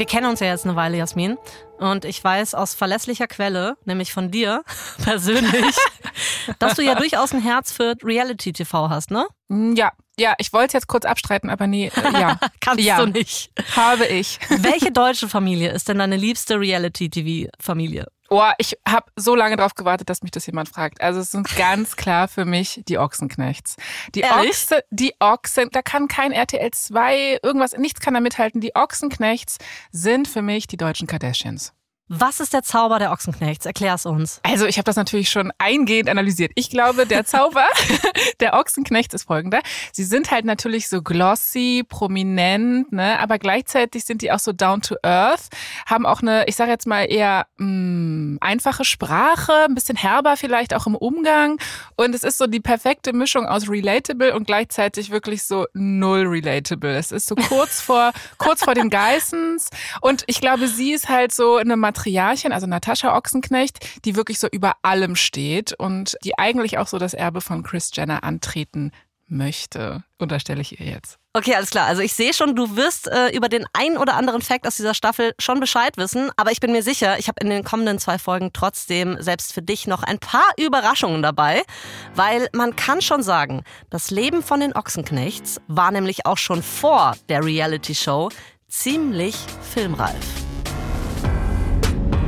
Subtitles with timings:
[0.00, 1.36] Wir kennen uns ja jetzt eine Weile, Jasmin.
[1.78, 4.64] Und ich weiß aus verlässlicher Quelle, nämlich von dir
[5.04, 5.76] persönlich,
[6.58, 9.26] dass du ja durchaus ein Herz für Reality-TV hast, ne?
[9.50, 12.38] Ja, ja, ich wollte es jetzt kurz abstreiten, aber nee, äh, ja.
[12.60, 12.98] Kannst ja.
[12.98, 13.50] du nicht.
[13.74, 14.38] Habe ich.
[14.48, 18.06] Welche deutsche Familie ist denn deine liebste Reality-TV-Familie?
[18.28, 21.00] Oh, ich habe so lange drauf gewartet, dass mich das jemand fragt.
[21.00, 23.74] Also es sind ganz klar für mich die Ochsenknechts.
[24.14, 24.50] Die Ehrlich?
[24.50, 28.60] Ochse, die Ochsen, da kann kein RTL 2, irgendwas, nichts kann da mithalten.
[28.60, 29.58] Die Ochsenknechts
[29.90, 31.72] sind für mich die deutschen Kardashians.
[32.12, 33.66] Was ist der Zauber der Ochsenknechts?
[33.66, 34.40] Erklär's uns.
[34.42, 36.50] Also ich habe das natürlich schon eingehend analysiert.
[36.56, 37.64] Ich glaube, der Zauber
[38.40, 39.60] der Ochsenknechts ist folgender.
[39.92, 43.16] Sie sind halt natürlich so glossy, prominent, ne?
[43.20, 45.50] aber gleichzeitig sind die auch so down to earth,
[45.86, 50.74] haben auch eine, ich sage jetzt mal eher mh, einfache Sprache, ein bisschen herber vielleicht
[50.74, 51.60] auch im Umgang.
[51.94, 56.96] Und es ist so die perfekte Mischung aus relatable und gleichzeitig wirklich so null relatable.
[56.96, 59.70] Es ist so kurz vor, kurz vor den Geissens.
[60.00, 64.48] Und ich glaube, sie ist halt so eine Matriarchin, also Natascha Ochsenknecht, die wirklich so
[64.50, 68.92] über allem steht und die eigentlich auch so das Erbe von Chris Jenner antreten
[69.26, 71.18] möchte, unterstelle ich ihr jetzt.
[71.34, 71.86] Okay, alles klar.
[71.86, 74.94] Also ich sehe schon, du wirst äh, über den einen oder anderen Fact aus dieser
[74.94, 76.30] Staffel schon Bescheid wissen.
[76.36, 79.62] Aber ich bin mir sicher, ich habe in den kommenden zwei Folgen trotzdem selbst für
[79.62, 81.62] dich noch ein paar Überraschungen dabei.
[82.16, 87.14] Weil man kann schon sagen, das Leben von den Ochsenknechts war nämlich auch schon vor
[87.28, 88.30] der Reality-Show
[88.66, 89.36] ziemlich
[89.72, 90.49] filmreif.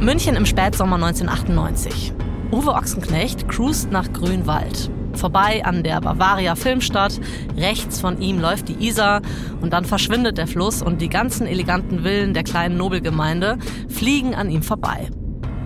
[0.03, 2.13] München im Spätsommer 1998.
[2.51, 4.91] Uwe Ochsenknecht cruist nach Grünwald.
[5.13, 7.21] Vorbei an der Bavaria Filmstadt.
[7.57, 9.23] Rechts von ihm läuft die Isar
[9.61, 13.59] und dann verschwindet der Fluss und die ganzen eleganten Villen der kleinen Nobelgemeinde
[13.89, 15.09] fliegen an ihm vorbei.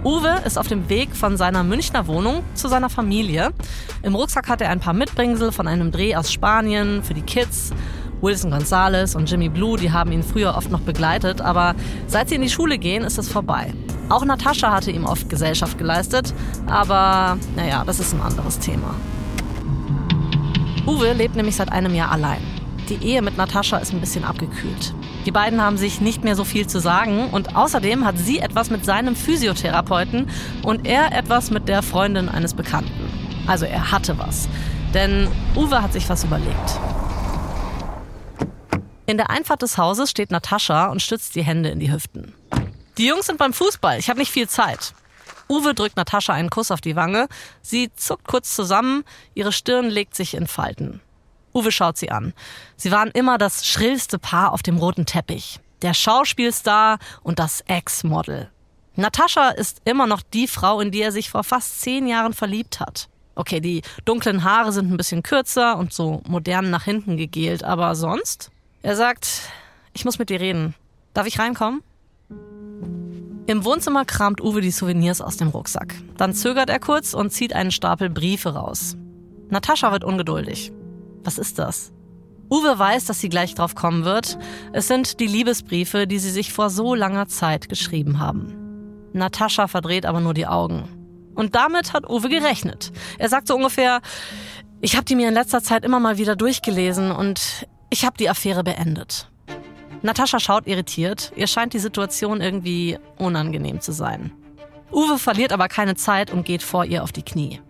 [0.05, 3.53] Uwe ist auf dem Weg von seiner Münchner Wohnung zu seiner Familie.
[4.03, 7.73] Im Rucksack hat er ein paar Mitbringsel von einem Dreh aus Spanien für die Kids.
[8.21, 11.75] Wilson Gonzalez und Jimmy Blue, die haben ihn früher oft noch begleitet, aber
[12.07, 13.73] seit sie in die Schule gehen, ist es vorbei.
[14.09, 16.33] Auch Natascha hatte ihm oft Gesellschaft geleistet,
[16.67, 18.95] aber naja, das ist ein anderes Thema.
[20.87, 22.41] Uwe lebt nämlich seit einem Jahr allein.
[22.89, 24.95] Die Ehe mit Natascha ist ein bisschen abgekühlt.
[25.27, 28.71] Die beiden haben sich nicht mehr so viel zu sagen und außerdem hat sie etwas
[28.71, 30.29] mit seinem Physiotherapeuten
[30.63, 33.11] und er etwas mit der Freundin eines Bekannten.
[33.49, 34.49] Also er hatte was.
[34.95, 36.81] Denn Uwe hat sich was überlegt.
[39.07, 42.35] In der Einfahrt des Hauses steht Natascha und stützt die Hände in die Hüften.
[42.99, 44.95] Die Jungs sind beim Fußball, ich habe nicht viel Zeit.
[45.49, 47.29] Uwe drückt Natascha einen Kuss auf die Wange.
[47.63, 51.01] Sie zuckt kurz zusammen, ihre Stirn legt sich in Falten.
[51.55, 52.33] Uwe schaut sie an.
[52.77, 55.61] Sie waren immer das schrillste Paar auf dem roten Teppich.
[55.83, 58.51] Der Schauspielstar und das Ex-Model.
[58.95, 62.81] Natascha ist immer noch die Frau, in die er sich vor fast zehn Jahren verliebt
[62.81, 63.09] hat.
[63.35, 67.95] Okay, die dunklen Haare sind ein bisschen kürzer und so modern nach hinten gegelt, aber
[67.95, 68.51] sonst?
[68.83, 69.43] Er sagt,
[69.93, 70.75] ich muss mit dir reden.
[71.13, 71.83] Darf ich reinkommen?
[73.49, 75.95] Im Wohnzimmer kramt Uwe die Souvenirs aus dem Rucksack.
[76.17, 78.97] Dann zögert er kurz und zieht einen Stapel Briefe raus.
[79.51, 80.73] Natascha wird ungeduldig.
[81.23, 81.93] Was ist das?
[82.51, 84.37] Uwe weiß, dass sie gleich drauf kommen wird.
[84.73, 88.53] Es sind die Liebesbriefe, die sie sich vor so langer Zeit geschrieben haben.
[89.13, 90.89] Natascha verdreht aber nur die Augen.
[91.37, 92.91] Und damit hat Uwe gerechnet.
[93.19, 94.01] Er sagt so ungefähr,
[94.81, 98.29] ich habe die mir in letzter Zeit immer mal wieder durchgelesen und ich habe die
[98.29, 99.31] Affäre beendet.
[100.07, 101.33] Natascha schaut irritiert.
[101.37, 104.33] Ihr scheint die Situation irgendwie unangenehm zu sein.
[104.93, 107.61] Uwe verliert aber keine Zeit und geht vor ihr auf die Knie.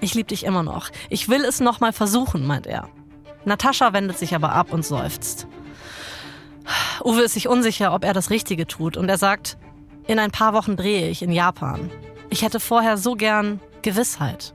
[0.00, 0.90] Ich liebe dich immer noch.
[1.08, 2.88] Ich will es noch mal versuchen, meint er.
[3.44, 5.46] Natascha wendet sich aber ab und seufzt.
[7.04, 9.56] Uwe ist sich unsicher, ob er das Richtige tut und er sagt,
[10.06, 11.90] in ein paar Wochen drehe ich in Japan.
[12.28, 14.54] Ich hätte vorher so gern Gewissheit.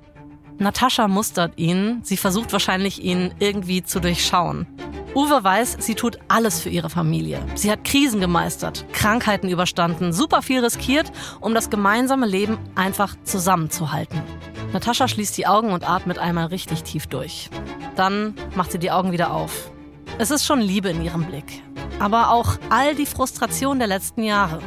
[0.59, 4.67] Natascha mustert ihn, sie versucht wahrscheinlich ihn irgendwie zu durchschauen.
[5.15, 7.41] Uwe weiß, sie tut alles für ihre Familie.
[7.55, 14.21] Sie hat Krisen gemeistert, Krankheiten überstanden, super viel riskiert, um das gemeinsame Leben einfach zusammenzuhalten.
[14.73, 17.49] Natascha schließt die Augen und atmet einmal richtig tief durch.
[17.95, 19.71] Dann macht sie die Augen wieder auf.
[20.19, 21.63] Es ist schon Liebe in ihrem Blick,
[21.99, 24.59] aber auch all die Frustration der letzten Jahre.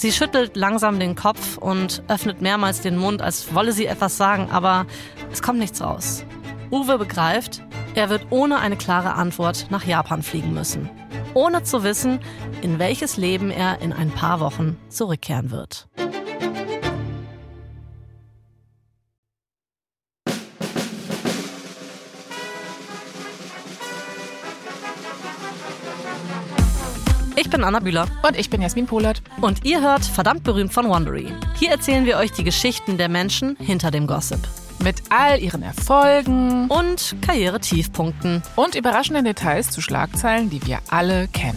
[0.00, 4.48] Sie schüttelt langsam den Kopf und öffnet mehrmals den Mund, als wolle sie etwas sagen,
[4.50, 4.86] aber
[5.30, 6.24] es kommt nichts raus.
[6.70, 7.60] Uwe begreift,
[7.94, 10.88] er wird ohne eine klare Antwort nach Japan fliegen müssen.
[11.34, 12.18] Ohne zu wissen,
[12.62, 15.86] in welches Leben er in ein paar Wochen zurückkehren wird.
[27.40, 28.06] Ich bin Anna Bühler.
[28.22, 29.22] Und ich bin Jasmin Polat.
[29.40, 31.26] Und ihr hört verdammt berühmt von Wondery.
[31.58, 34.40] Hier erzählen wir euch die Geschichten der Menschen hinter dem Gossip.
[34.84, 38.42] Mit all ihren Erfolgen und Karriere-Tiefpunkten.
[38.56, 41.56] und überraschenden Details zu Schlagzeilen, die wir alle kennen.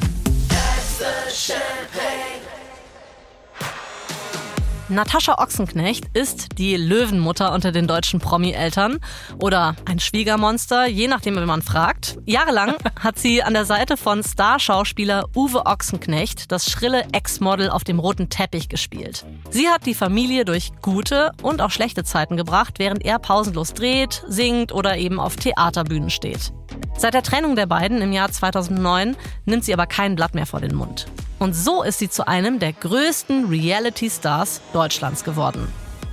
[4.89, 9.00] Natascha Ochsenknecht ist die Löwenmutter unter den deutschen Promi-Eltern
[9.39, 12.18] oder ein Schwiegermonster, je nachdem, wie man fragt.
[12.25, 18.00] Jahrelang hat sie an der Seite von Starschauspieler Uwe Ochsenknecht das schrille Ex-Model auf dem
[18.00, 19.25] roten Teppich gespielt.
[19.51, 24.24] Sie hat die Familie durch gute und auch schlechte Zeiten gebracht, während er pausenlos dreht,
[24.27, 26.51] singt oder eben auf Theaterbühnen steht.
[26.98, 29.16] Seit der Trennung der beiden im Jahr 2009
[29.46, 31.08] nimmt sie aber kein Blatt mehr vor den Mund.
[31.40, 35.68] Und so ist sie zu einem der größten Reality-Stars Deutschlands geworden.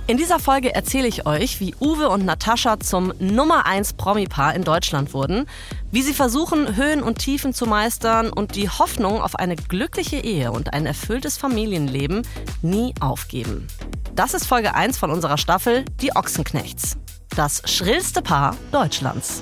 [0.07, 4.65] In dieser Folge erzähle ich euch, wie Uwe und Natascha zum Nummer 1 Promi-Paar in
[4.65, 5.45] Deutschland wurden,
[5.91, 10.51] wie sie versuchen, Höhen und Tiefen zu meistern und die Hoffnung auf eine glückliche Ehe
[10.51, 12.23] und ein erfülltes Familienleben
[12.61, 13.67] nie aufgeben.
[14.13, 16.97] Das ist Folge 1 von unserer Staffel Die Ochsenknechts.
[17.35, 19.41] Das schrillste Paar Deutschlands.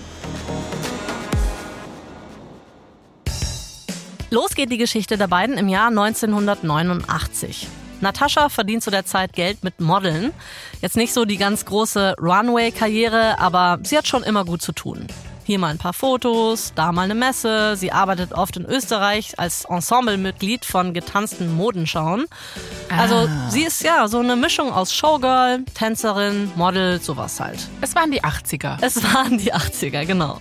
[4.31, 7.67] Los geht die Geschichte der beiden im Jahr 1989.
[7.99, 10.31] Natascha verdient zu der Zeit Geld mit Modeln.
[10.81, 15.07] Jetzt nicht so die ganz große Runway-Karriere, aber sie hat schon immer gut zu tun.
[15.49, 17.75] Hier mal ein paar Fotos, da mal eine Messe.
[17.75, 22.27] Sie arbeitet oft in Österreich als Ensemblemitglied von getanzten Modenschauen.
[22.95, 23.49] Also Ah.
[23.49, 27.67] sie ist ja so eine Mischung aus Showgirl, Tänzerin, Model, sowas halt.
[27.81, 28.77] Es waren die 80er.
[28.81, 30.39] Es waren die 80er, genau.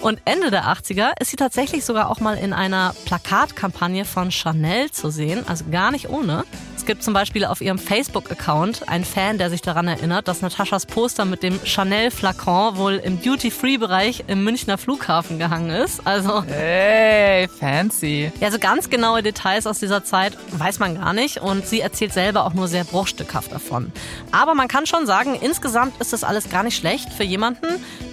[0.00, 4.90] Und Ende der 80er ist sie tatsächlich sogar auch mal in einer Plakatkampagne von Chanel
[4.90, 6.44] zu sehen, also gar nicht ohne.
[6.82, 10.84] Es gibt zum Beispiel auf ihrem Facebook-Account einen Fan, der sich daran erinnert, dass Nataschas
[10.84, 16.04] Poster mit dem Chanel-Flakon wohl im Duty-Free-Bereich im Münchner Flughafen gehangen ist.
[16.04, 18.32] Also Hey, fancy.
[18.40, 22.12] ja, so ganz genaue Details aus dieser Zeit weiß man gar nicht und sie erzählt
[22.12, 23.92] selber auch nur sehr bruchstückhaft davon.
[24.32, 27.66] Aber man kann schon sagen, insgesamt ist das alles gar nicht schlecht für jemanden,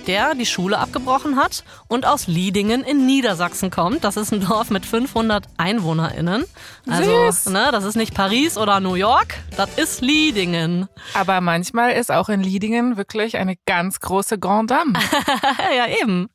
[0.06, 4.04] der die Schule abgebrochen hat und aus Liedingen in Niedersachsen kommt.
[4.04, 6.46] Das ist ein Dorf mit 500 EinwohnerInnen.
[6.88, 7.48] Also, Süß.
[7.48, 10.88] ne, das ist nicht Paris oder New York, das ist Liedingen.
[11.16, 14.94] Aber manchmal ist auch in Liedingen wirklich eine ganz große Grand Dame.
[15.76, 16.30] ja, eben.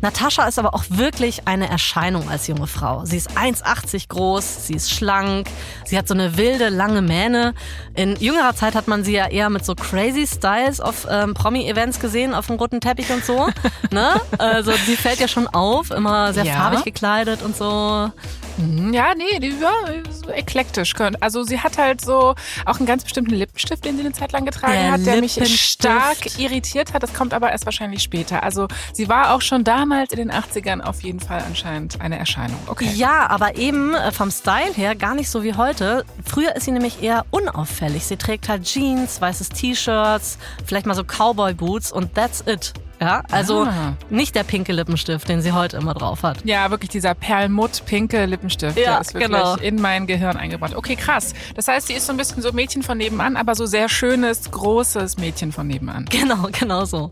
[0.00, 3.04] Natascha ist aber auch wirklich eine Erscheinung als junge Frau.
[3.04, 5.48] Sie ist 1,80 groß, sie ist schlank,
[5.84, 7.54] sie hat so eine wilde, lange Mähne.
[7.94, 11.98] In jüngerer Zeit hat man sie ja eher mit so crazy Styles auf ähm, Promi-Events
[12.00, 13.48] gesehen, auf dem roten Teppich und so.
[13.90, 14.20] ne?
[14.38, 16.54] Also sie fällt ja schon auf, immer sehr Ja.
[16.54, 18.10] farbig gekleidet und so.
[18.58, 19.72] Hm, Ja, nee, die war
[20.10, 20.94] so eklektisch.
[21.20, 22.34] Also sie hat halt so
[22.66, 25.38] auch einen ganz bestimmten Lippenstift, den sie eine Zeit lang getragen Der hat, der mich
[25.60, 27.02] stark irritiert hat.
[27.02, 28.42] Das kommt aber erst wahrscheinlich später.
[28.42, 32.58] Also sie war auch schon damals in den 80ern auf jeden Fall anscheinend eine Erscheinung.
[32.66, 32.90] Okay.
[32.94, 36.04] Ja, aber eben äh, vom Style her gar nicht so wie heute.
[36.24, 38.04] Früher ist sie nämlich eher unauffällig.
[38.06, 42.72] Sie trägt halt Jeans, weißes T-Shirts, vielleicht mal so Cowboy-Boots und that's it.
[43.00, 43.94] Ja, also Ah.
[44.10, 46.38] nicht der pinke Lippenstift, den sie heute immer drauf hat.
[46.44, 49.54] Ja, wirklich dieser perlmutt-pinke Lippenstift, Ja, der ist wirklich genau.
[49.56, 50.74] in mein Gehirn eingebrannt.
[50.74, 51.32] Okay, krass.
[51.54, 54.50] Das heißt, sie ist so ein bisschen so Mädchen von nebenan, aber so sehr schönes,
[54.50, 56.06] großes Mädchen von nebenan.
[56.18, 57.10] Genau, genau so.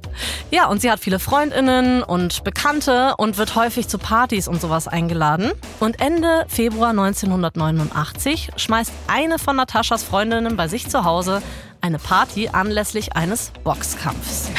[0.51, 4.89] Ja, und sie hat viele Freundinnen und Bekannte und wird häufig zu Partys und sowas
[4.89, 5.53] eingeladen.
[5.81, 11.43] Und Ende Februar 1989 schmeißt eine von Nataschas Freundinnen bei sich zu Hause
[11.81, 14.51] eine Party anlässlich eines Boxkampfs.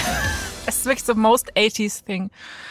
[0.67, 2.29] Das ist wirklich so most 80s Thing.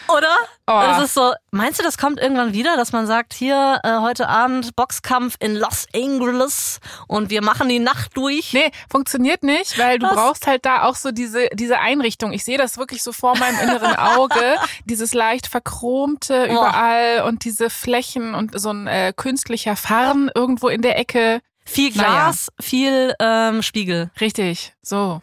[0.09, 0.29] Oder?
[0.67, 0.81] Oh.
[0.83, 4.29] Das ist so, meinst du, das kommt irgendwann wieder, dass man sagt, hier äh, heute
[4.29, 8.53] Abend Boxkampf in Los Angeles und wir machen die Nacht durch?
[8.53, 10.15] Nee, funktioniert nicht, weil du Was?
[10.15, 12.35] brauchst halt da auch so diese, diese Einrichtung.
[12.35, 14.57] Ich sehe das wirklich so vor meinem inneren Auge.
[14.85, 20.83] dieses leicht verchromte überall und diese Flächen und so ein äh, künstlicher Farn irgendwo in
[20.83, 21.41] der Ecke.
[21.65, 22.09] Viel Naja.
[22.09, 24.11] Glas, viel ähm, Spiegel.
[24.21, 25.23] Richtig, so.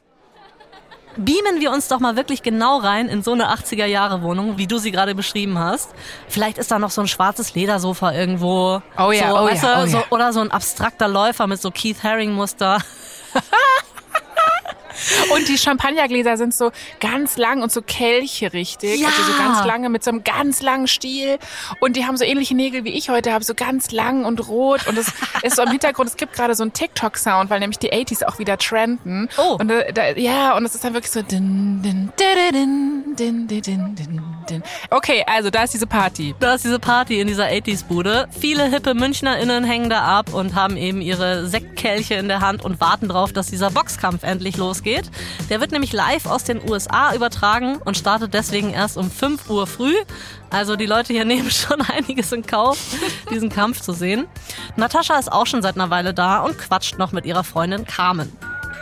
[1.18, 4.92] Beamen wir uns doch mal wirklich genau rein in so eine 80er-Jahre-Wohnung, wie du sie
[4.92, 5.92] gerade beschrieben hast.
[6.28, 8.82] Vielleicht ist da noch so ein schwarzes Ledersofa irgendwo.
[8.98, 10.04] Oh ja, so, oh ja, oh so, ja.
[10.10, 12.80] Oder so ein abstrakter Läufer mit so Keith Haring-Muster.
[15.34, 19.00] Und die Champagnergläser sind so ganz lang und so Kelche richtig.
[19.00, 19.08] Ja.
[19.08, 21.38] Also so ganz lange mit so einem ganz langen Stiel.
[21.80, 24.88] Und die haben so ähnliche Nägel wie ich heute habe, so ganz lang und rot.
[24.88, 25.08] Und es
[25.44, 28.40] ist so im Hintergrund, es gibt gerade so einen TikTok-Sound, weil nämlich die 80s auch
[28.40, 29.30] wieder trenden.
[29.38, 29.58] Oh.
[29.60, 31.22] Und da, da, ja, und es ist dann wirklich so.
[31.22, 34.64] Din, din, din, din, din, din, din, din.
[34.90, 36.36] Okay, also da ist diese Party.
[36.40, 38.28] Da ist diese Party in dieser 80s-Bude.
[38.38, 42.80] Viele hippe MünchnerInnen hängen da ab und haben eben ihre Sektkelche in der Hand und
[42.82, 44.83] warten drauf, dass dieser Boxkampf endlich losgeht.
[45.50, 49.68] Der wird nämlich live aus den USA übertragen und startet deswegen erst um 5 Uhr
[49.68, 49.96] früh.
[50.50, 52.78] Also die Leute hier nehmen schon einiges in Kauf,
[53.32, 54.28] diesen Kampf zu sehen.
[54.76, 58.32] Natascha ist auch schon seit einer Weile da und quatscht noch mit ihrer Freundin Carmen.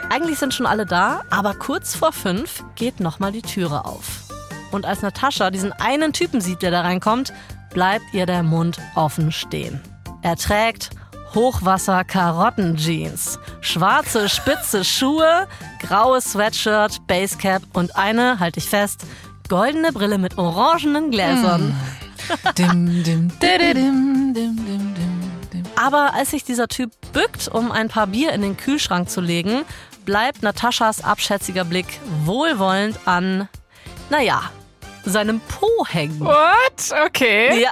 [0.10, 4.24] Eigentlich sind schon alle da, aber kurz vor fünf geht nochmal die Türe auf.
[4.72, 7.32] Und als Natascha diesen einen Typen sieht, der da reinkommt,
[7.74, 9.82] bleibt ihr der Mund offen stehen.
[10.22, 10.90] Er trägt
[11.34, 15.48] Hochwasser-Karotten-Jeans, schwarze spitze Schuhe,
[15.80, 19.06] graues Sweatshirt, Basecap und eine, halte ich fest,
[19.48, 21.76] goldene Brille mit orangenen Gläsern.
[22.58, 24.94] Dim, dim, dididim, dim, dim, dim,
[25.54, 25.64] dim.
[25.76, 29.64] Aber als sich dieser Typ bückt, um ein paar Bier in den Kühlschrank zu legen,
[30.06, 31.88] bleibt Nataschas abschätziger Blick
[32.26, 33.48] wohlwollend an,
[34.10, 34.42] naja,
[35.06, 36.20] seinem Po hängen.
[36.20, 37.08] What?
[37.08, 37.62] Okay.
[37.62, 37.72] Ja,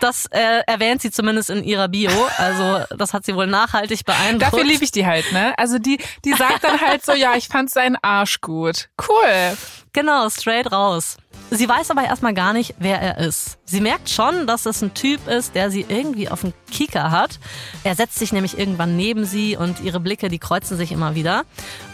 [0.00, 2.10] das äh, erwähnt sie zumindest in ihrer Bio.
[2.38, 4.52] Also das hat sie wohl nachhaltig beeindruckt.
[4.52, 5.54] Dafür liebe ich die halt, ne?
[5.56, 8.88] Also die, die sagt dann halt so, ja, ich fand seinen Arsch gut.
[9.08, 9.56] Cool.
[9.92, 11.16] Genau, straight raus.
[11.50, 13.58] Sie weiß aber erstmal gar nicht, wer er ist.
[13.64, 17.38] Sie merkt schon, dass es ein Typ ist, der sie irgendwie auf den Kieker hat.
[17.84, 21.44] Er setzt sich nämlich irgendwann neben sie und ihre Blicke, die kreuzen sich immer wieder.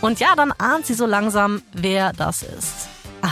[0.01, 2.89] Und ja, dann ahnt sie so langsam, wer das ist.
[3.21, 3.29] Ah,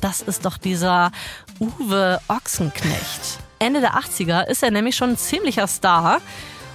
[0.00, 1.10] das ist doch dieser
[1.58, 3.38] Uwe Ochsenknecht.
[3.58, 6.20] Ende der 80er ist er nämlich schon ein ziemlicher Star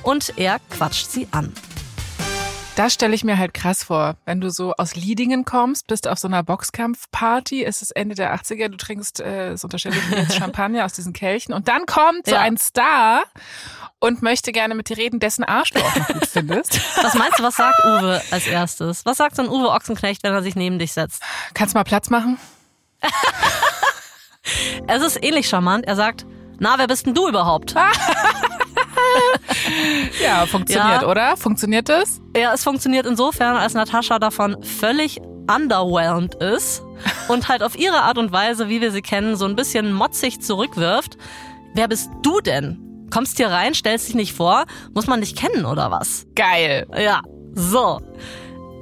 [0.04, 1.52] und er quatscht sie an.
[2.76, 4.18] Das stelle ich mir halt krass vor.
[4.26, 8.36] Wenn du so aus Liedingen kommst, bist auf so einer Boxkampfparty, es ist Ende der
[8.36, 11.86] 80er, du trinkst, äh, das unterstelle ich mir jetzt Champagner aus diesen Kelchen und dann
[11.86, 12.42] kommt so Ja.
[12.42, 13.24] ein Star
[14.00, 16.82] und möchte gerne mit dir reden, dessen Arsch du auch noch gut findest.
[17.02, 19.06] Was meinst du, was sagt Uwe als erstes?
[19.06, 21.24] Was sagt so ein Uwe Ochsenknecht, wenn er sich neben dich setzt?
[21.54, 22.38] Kannst du mal Platz machen?
[24.88, 25.86] Es ist ähnlich charmant.
[25.88, 26.26] Er sagt,
[26.60, 27.74] na, wer bist denn du überhaupt?
[30.24, 31.08] Ja, funktioniert, Ja.
[31.08, 31.38] oder?
[31.38, 32.20] Funktioniert das?
[32.36, 36.84] Ja, es funktioniert insofern, als Natascha davon völlig underwhelmed ist
[37.28, 40.42] und halt auf ihre Art und Weise, wie wir sie kennen, so ein bisschen motzig
[40.42, 41.18] zurückwirft.
[41.74, 43.08] Wer bist du denn?
[43.12, 46.26] Kommst hier rein, stellst dich nicht vor, muss man dich kennen oder was?
[46.36, 46.88] Geil.
[46.98, 47.22] Ja,
[47.54, 48.02] so.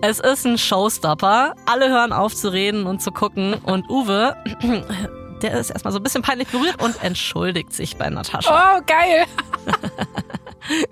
[0.06, 1.56] Es ist ein Showstopper.
[1.66, 4.36] Alle hören auf zu reden und zu gucken und Uwe,
[5.42, 8.76] der ist erstmal so ein bisschen peinlich berührt und entschuldigt sich bei Natascha.
[8.76, 9.24] Oh, geil.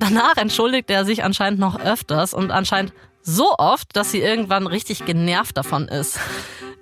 [0.00, 5.04] Danach entschuldigt er sich anscheinend noch öfters und anscheinend so oft, dass sie irgendwann richtig
[5.06, 6.18] genervt davon ist.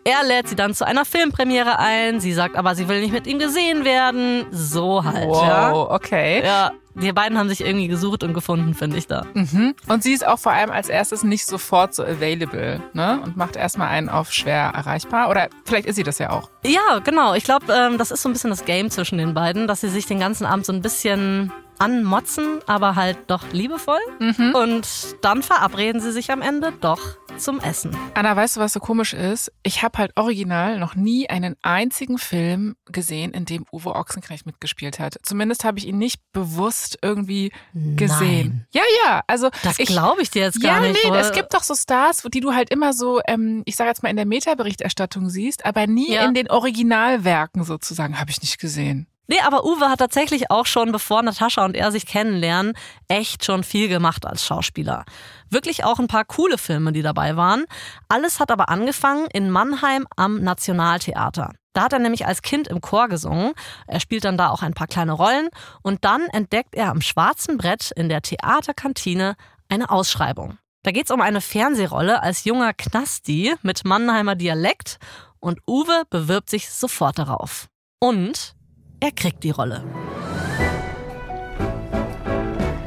[0.05, 3.27] Er lädt sie dann zu einer Filmpremiere ein, sie sagt aber, sie will nicht mit
[3.27, 4.47] ihm gesehen werden.
[4.51, 5.73] So halt, ja.
[5.73, 6.45] Wow, okay.
[6.45, 9.25] Ja, die beiden haben sich irgendwie gesucht und gefunden, finde ich da.
[9.33, 9.75] Mhm.
[9.89, 13.21] Und sie ist auch vor allem als erstes nicht sofort so available, ne?
[13.25, 15.31] Und macht erstmal einen auf schwer erreichbar.
[15.31, 16.51] Oder vielleicht ist sie das ja auch.
[16.65, 17.35] Ja, genau.
[17.35, 19.89] Ich glaube, ähm, das ist so ein bisschen das Game zwischen den beiden, dass sie
[19.89, 23.99] sich den ganzen Abend so ein bisschen anmotzen, aber halt doch liebevoll.
[24.55, 24.87] Und
[25.23, 27.01] dann verabreden sie sich am Ende doch
[27.39, 27.97] zum Essen.
[28.15, 29.51] Anna, weißt du, was so komisch ist?
[29.65, 35.01] Ich habe halt original noch nie einen einzigen Film gesehen, in dem Uwe Ochsenknecht mitgespielt
[35.01, 35.17] hat.
[35.25, 38.65] Zumindest habe ich ihn nicht bewusst irgendwie gesehen.
[38.65, 38.67] Nein.
[38.73, 39.23] Ja, ja.
[39.27, 40.99] Also Das ich, glaube ich dir jetzt ja, gar nicht.
[41.05, 43.89] nee, weil- es gibt doch so Stars, die du halt immer so, ähm, ich sage
[43.91, 46.25] jetzt mal in der Metaberichterstattung siehst, aber nie Ja.
[46.27, 49.09] in den Originalwerken sozusagen, habe ich nicht gesehen.
[49.29, 52.75] Nee, aber Uwe hat tatsächlich auch schon, bevor Natascha und er sich kennenlernen,
[53.09, 55.05] echt schon viel gemacht als Schauspieler.
[55.53, 57.67] Wirklich auch ein paar coole Filme, die dabei waren.
[58.09, 61.53] Alles hat aber angefangen in Mannheim am Nationaltheater.
[61.75, 63.53] Da hat er nämlich als Kind im Chor gesungen.
[63.87, 65.51] Er spielt dann da auch ein paar kleine Rollen.
[65.83, 69.37] Und dann entdeckt er am schwarzen Brett in der Theaterkantine
[69.69, 70.57] eine Ausschreibung.
[70.85, 74.97] Da geht's um eine Fernsehrolle als junger Knasti mit Mannheimer Dialekt.
[75.39, 77.69] Und Uwe bewirbt sich sofort darauf.
[78.01, 78.55] Und
[79.01, 79.85] er kriegt die Rolle.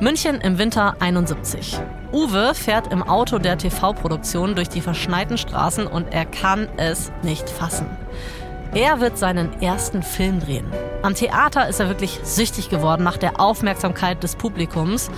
[0.01, 1.79] München im Winter 71.
[2.11, 7.49] Uwe fährt im Auto der TV-Produktion durch die verschneiten Straßen und er kann es nicht
[7.49, 7.87] fassen.
[8.73, 10.65] Er wird seinen ersten Film drehen.
[11.01, 15.09] Am Theater ist er wirklich süchtig geworden nach der Aufmerksamkeit des Publikums.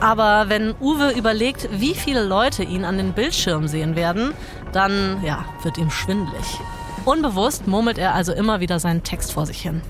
[0.00, 4.34] Aber wenn Uwe überlegt, wie viele Leute ihn an den Bildschirmen sehen werden,
[4.72, 6.60] dann ja, wird ihm schwindelig.
[7.06, 9.80] Unbewusst murmelt er also immer wieder seinen Text vor sich hin.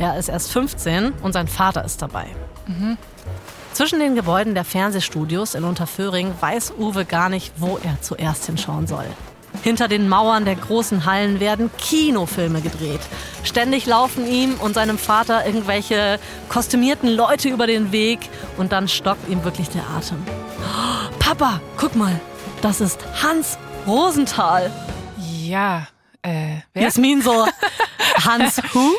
[0.00, 2.26] Er ist erst 15 und sein Vater ist dabei.
[3.80, 8.86] Zwischen den Gebäuden der Fernsehstudios in Unterföhring weiß Uwe gar nicht, wo er zuerst hinschauen
[8.86, 9.06] soll.
[9.62, 13.00] Hinter den Mauern der großen Hallen werden Kinofilme gedreht.
[13.42, 16.20] Ständig laufen ihm und seinem Vater irgendwelche
[16.50, 18.18] kostümierten Leute über den Weg
[18.58, 20.18] und dann stockt ihm wirklich der Atem.
[20.28, 22.20] Oh, Papa, guck mal,
[22.60, 23.56] das ist Hans
[23.86, 24.70] Rosenthal.
[25.42, 25.86] Ja,
[26.20, 26.82] äh, wer?
[26.82, 27.46] Jasmin so,
[28.26, 28.92] Hans Who?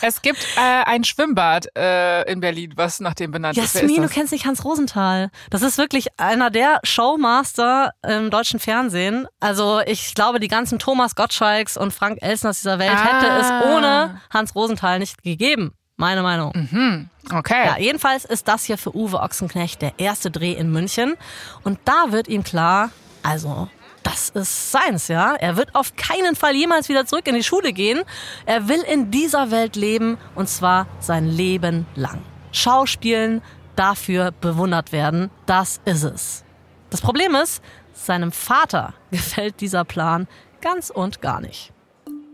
[0.00, 3.74] Es gibt äh, ein Schwimmbad äh, in Berlin, was nach dem benannt ist.
[3.74, 5.30] Wer Jasmin, du ist kennst nicht Hans Rosenthal.
[5.50, 9.26] Das ist wirklich einer der Showmaster im deutschen Fernsehen.
[9.40, 13.38] Also ich glaube, die ganzen Thomas Gottschalks und Frank Elsners dieser Welt hätte Ah.
[13.40, 15.72] es ohne Hans Rosenthal nicht gegeben.
[15.96, 16.52] Meine Meinung.
[16.54, 17.66] Mhm, okay.
[17.66, 21.16] Ja, jedenfalls ist das hier für Uwe Ochsenknecht der erste Dreh in München.
[21.64, 22.90] Und da wird ihm klar,
[23.24, 23.68] also
[24.08, 25.34] das ist seins, ja.
[25.34, 28.02] Er wird auf keinen Fall jemals wieder zurück in die Schule gehen.
[28.46, 32.22] Er will in dieser Welt leben und zwar sein Leben lang.
[32.50, 33.42] Schauspielen,
[33.76, 35.30] dafür bewundert werden.
[35.44, 36.44] Das ist es.
[36.88, 37.62] Das Problem ist,
[37.92, 40.26] seinem Vater gefällt dieser Plan
[40.60, 41.72] ganz und gar nicht.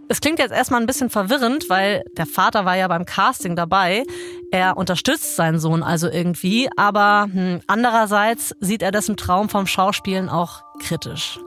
[0.09, 4.05] Es klingt jetzt erstmal ein bisschen verwirrend, weil der Vater war ja beim Casting dabei.
[4.51, 10.29] Er unterstützt seinen Sohn also irgendwie, aber hm, andererseits sieht er dessen Traum vom Schauspielen
[10.29, 11.39] auch kritisch.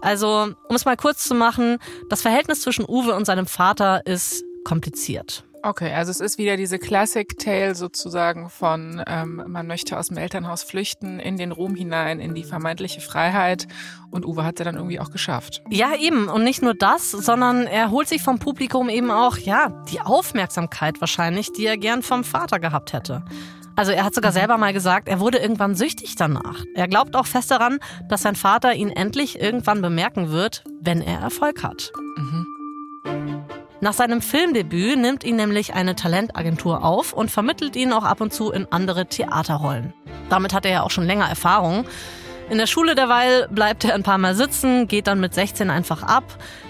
[0.00, 4.44] Also, um es mal kurz zu machen, das Verhältnis zwischen Uwe und seinem Vater ist
[4.64, 5.44] kompliziert.
[5.62, 10.16] Okay, also es ist wieder diese Classic Tale sozusagen von, ähm, man möchte aus dem
[10.16, 13.68] Elternhaus flüchten, in den Ruhm hinein, in die vermeintliche Freiheit.
[14.10, 15.62] Und Uwe hat es dann irgendwie auch geschafft.
[15.68, 16.28] Ja, eben.
[16.28, 21.00] Und nicht nur das, sondern er holt sich vom Publikum eben auch, ja, die Aufmerksamkeit
[21.00, 23.22] wahrscheinlich, die er gern vom Vater gehabt hätte.
[23.76, 26.64] Also er hat sogar selber mal gesagt, er wurde irgendwann süchtig danach.
[26.74, 31.20] Er glaubt auch fest daran, dass sein Vater ihn endlich irgendwann bemerken wird, wenn er
[31.20, 31.92] Erfolg hat.
[33.82, 38.30] Nach seinem Filmdebüt nimmt ihn nämlich eine Talentagentur auf und vermittelt ihn auch ab und
[38.30, 39.94] zu in andere Theaterrollen.
[40.28, 41.86] Damit hat er ja auch schon länger Erfahrung.
[42.50, 46.02] In der Schule derweil bleibt er ein paar Mal sitzen, geht dann mit 16 einfach
[46.02, 46.24] ab.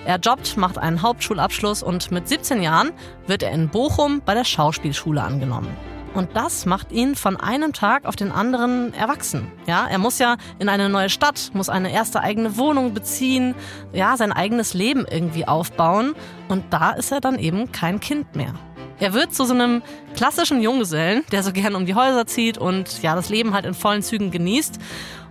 [0.05, 2.93] Er jobbt, macht einen Hauptschulabschluss und mit 17 Jahren
[3.27, 5.77] wird er in Bochum bei der Schauspielschule angenommen.
[6.13, 9.51] Und das macht ihn von einem Tag auf den anderen erwachsen.
[9.67, 13.55] Ja, er muss ja in eine neue Stadt, muss eine erste eigene Wohnung beziehen,
[13.93, 16.15] ja, sein eigenes Leben irgendwie aufbauen.
[16.49, 18.55] Und da ist er dann eben kein Kind mehr.
[18.99, 19.83] Er wird zu so einem
[20.15, 23.73] klassischen Junggesellen, der so gern um die Häuser zieht und ja, das Leben halt in
[23.73, 24.79] vollen Zügen genießt.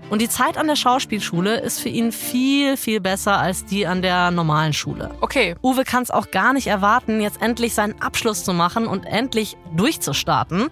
[0.10, 4.01] Und die Zeit an der Schauspielschule ist für ihn viel, viel besser als die an
[4.01, 5.12] der normalen Schule.
[5.22, 5.56] Okay.
[5.62, 9.56] Uwe kann es auch gar nicht erwarten, jetzt endlich seinen Abschluss zu machen und endlich
[9.75, 10.70] durchzustarten.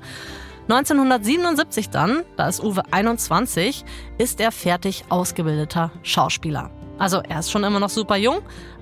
[0.70, 3.86] 1977 dann, da ist Uwe 21,
[4.18, 6.72] ist er fertig ausgebildeter Schauspieler.
[6.98, 8.40] Also er ist schon immer noch super jung,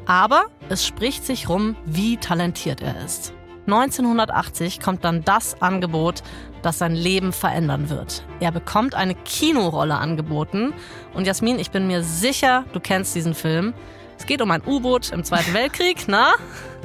[0.08, 3.35] aber es spricht sich rum, wie talentiert er ist.
[3.66, 6.24] 1980 kommt dann das Angebot,
[6.62, 8.24] das sein Leben verändern wird.
[8.40, 10.74] Er bekommt eine Kinorolle angeboten.
[11.14, 13.74] Und Jasmin, ich bin mir sicher, du kennst diesen Film.
[14.18, 16.34] Es geht um ein U-Boot im Zweiten Weltkrieg, na?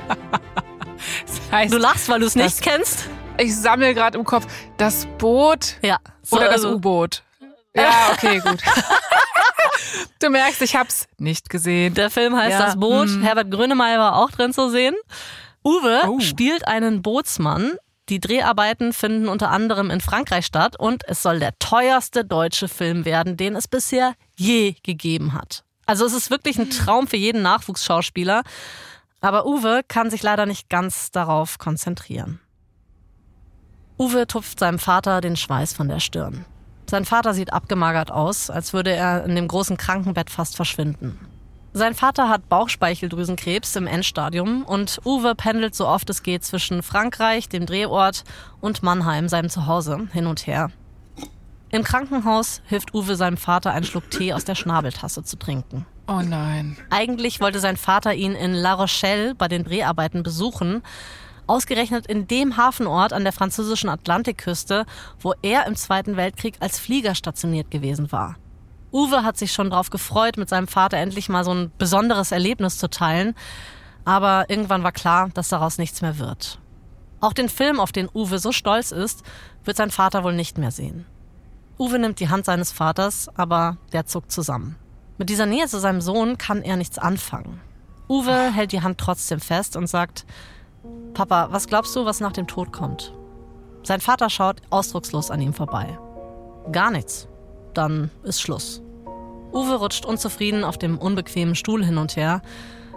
[1.27, 3.09] Das heißt, du lachst, weil du es nicht kennst?
[3.39, 7.23] Ich sammle gerade im Kopf das Boot ja, so, oder das also, U-Boot.
[7.75, 8.61] Ja, okay, gut.
[10.21, 11.95] Du merkst, ich hab's nicht gesehen.
[11.95, 12.67] Der Film heißt ja.
[12.67, 13.09] Das Boot.
[13.09, 13.23] Hm.
[13.23, 14.95] Herbert Grönemeyer war auch drin zu sehen.
[15.65, 16.21] Uwe oh.
[16.21, 17.73] spielt einen Bootsmann,
[18.09, 23.05] die Dreharbeiten finden unter anderem in Frankreich statt und es soll der teuerste deutsche Film
[23.05, 25.63] werden, den es bisher je gegeben hat.
[25.87, 28.43] Also es ist wirklich ein Traum für jeden Nachwuchsschauspieler.
[29.21, 32.41] Aber Uwe kann sich leider nicht ganz darauf konzentrieren.
[33.99, 36.47] Uwe tupft seinem Vater den Schweiß von der Stirn.
[36.89, 41.30] Sein Vater sieht abgemagert aus, als würde er in dem großen Krankenbett fast verschwinden.
[41.73, 47.49] Sein Vater hat Bauchspeicheldrüsenkrebs im Endstadium und Uwe pendelt so oft es geht zwischen Frankreich,
[47.49, 48.25] dem Drehort,
[48.61, 50.71] und Mannheim, seinem Zuhause, hin und her.
[51.71, 55.87] Im Krankenhaus hilft Uwe seinem Vater einen Schluck Tee aus der Schnabeltasse zu trinken.
[56.09, 56.77] Oh nein.
[56.91, 60.83] Eigentlich wollte sein Vater ihn in La Rochelle bei den Dreharbeiten besuchen,
[61.47, 64.87] ausgerechnet in dem Hafenort an der französischen Atlantikküste,
[65.21, 68.35] wo er im Zweiten Weltkrieg als Flieger stationiert gewesen war.
[68.93, 72.79] Uwe hat sich schon darauf gefreut, mit seinem Vater endlich mal so ein besonderes Erlebnis
[72.79, 73.35] zu teilen.
[74.05, 76.59] Aber irgendwann war klar, dass daraus nichts mehr wird.
[77.21, 79.23] Auch den Film, auf den Uwe so stolz ist,
[79.65, 81.07] wird sein Vater wohl nicht mehr sehen.
[81.79, 84.77] Uwe nimmt die Hand seines Vaters, aber der zuckt zusammen.
[85.19, 87.61] Mit dieser Nähe zu seinem Sohn kann er nichts anfangen.
[88.09, 90.25] Uwe hält die Hand trotzdem fest und sagt,
[91.15, 93.13] Papa, was glaubst du, was nach dem Tod kommt?
[93.83, 95.99] Sein Vater schaut ausdruckslos an ihm vorbei.
[96.73, 97.30] Gar nichts
[97.75, 98.83] dann ist Schluss.
[99.53, 102.43] Uwe rutscht unzufrieden auf dem unbequemen Stuhl hin und her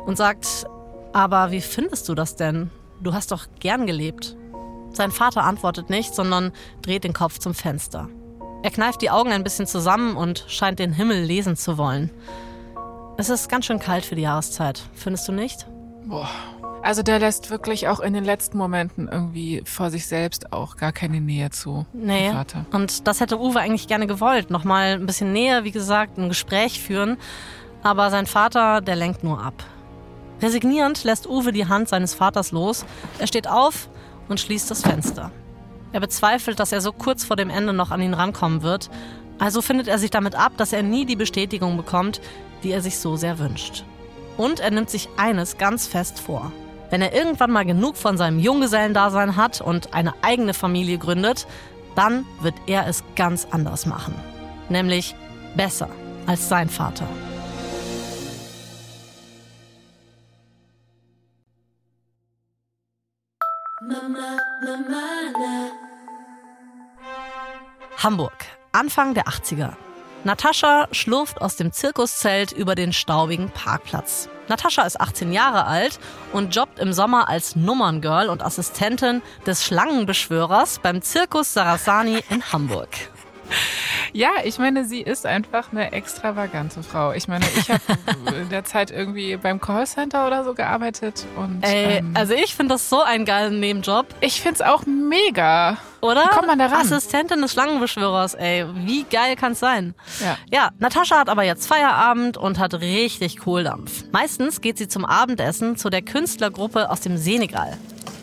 [0.05, 0.65] und sagt,
[1.13, 2.69] aber wie findest du das denn?
[3.01, 4.36] Du hast doch gern gelebt.
[4.91, 8.09] Sein Vater antwortet nicht, sondern dreht den Kopf zum Fenster.
[8.62, 12.12] Er kneift die Augen ein bisschen zusammen und scheint den Himmel lesen zu wollen.
[13.17, 15.67] Es ist ganz schön kalt für die Jahreszeit, findest du nicht?
[16.05, 16.29] Boah,
[16.83, 20.91] also der lässt wirklich auch in den letzten Momenten irgendwie vor sich selbst auch gar
[20.91, 21.85] keine Nähe zu.
[21.93, 22.31] Nee.
[22.31, 22.65] Vater.
[22.71, 24.51] Und das hätte Uwe eigentlich gerne gewollt.
[24.51, 27.17] Nochmal ein bisschen Nähe, wie gesagt, ein Gespräch führen.
[27.81, 29.63] Aber sein Vater, der lenkt nur ab.
[30.41, 32.85] Resignierend lässt Uwe die Hand seines Vaters los.
[33.17, 33.89] Er steht auf
[34.27, 35.31] und schließt das Fenster.
[35.93, 38.89] Er bezweifelt, dass er so kurz vor dem Ende noch an ihn rankommen wird.
[39.39, 42.19] Also findet er sich damit ab, dass er nie die Bestätigung bekommt,
[42.63, 43.85] die er sich so sehr wünscht.
[44.37, 46.51] Und er nimmt sich eines ganz fest vor.
[46.93, 51.47] Wenn er irgendwann mal genug von seinem Junggesellendasein hat und eine eigene Familie gründet,
[51.95, 54.13] dann wird er es ganz anders machen.
[54.69, 55.15] Nämlich
[55.56, 55.89] besser
[56.27, 57.08] als sein Vater.
[67.97, 69.73] Hamburg, Anfang der 80er.
[70.25, 74.29] Natascha schlurft aus dem Zirkuszelt über den staubigen Parkplatz.
[74.47, 75.99] Natascha ist 18 Jahre alt
[76.34, 82.89] und jobbt im Sommer als Nummerngirl und Assistentin des Schlangenbeschwörers beim Zirkus Sarasani in Hamburg.
[84.13, 87.13] Ja, ich meine, sie ist einfach eine extravagante Frau.
[87.13, 87.81] Ich meine, ich habe
[88.41, 92.75] in der Zeit irgendwie beim Callcenter oder so gearbeitet und Ey, ähm, also ich finde
[92.75, 95.77] das so einen geilen Nebenjob, ich find's auch mega.
[96.01, 96.25] oder?
[96.25, 96.81] Wie kommt man da ran?
[96.81, 99.95] Assistentin des Schlangenbeschwörers, ey, wie geil kann's sein?
[100.19, 100.37] Ja.
[100.51, 104.03] Ja, Natascha hat aber jetzt Feierabend und hat richtig Kohldampf.
[104.11, 107.77] Meistens geht sie zum Abendessen zu der Künstlergruppe aus dem Senegal.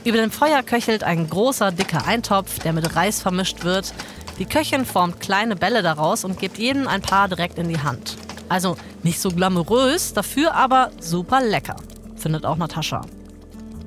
[0.05, 3.93] Über dem Feuer köchelt ein großer, dicker Eintopf, der mit Reis vermischt wird.
[4.41, 8.17] Die Köchin formt kleine Bälle daraus und gibt jedem ein paar direkt in die Hand.
[8.49, 11.77] Also nicht so glamourös, dafür aber super lecker,
[12.17, 13.03] findet auch Natascha.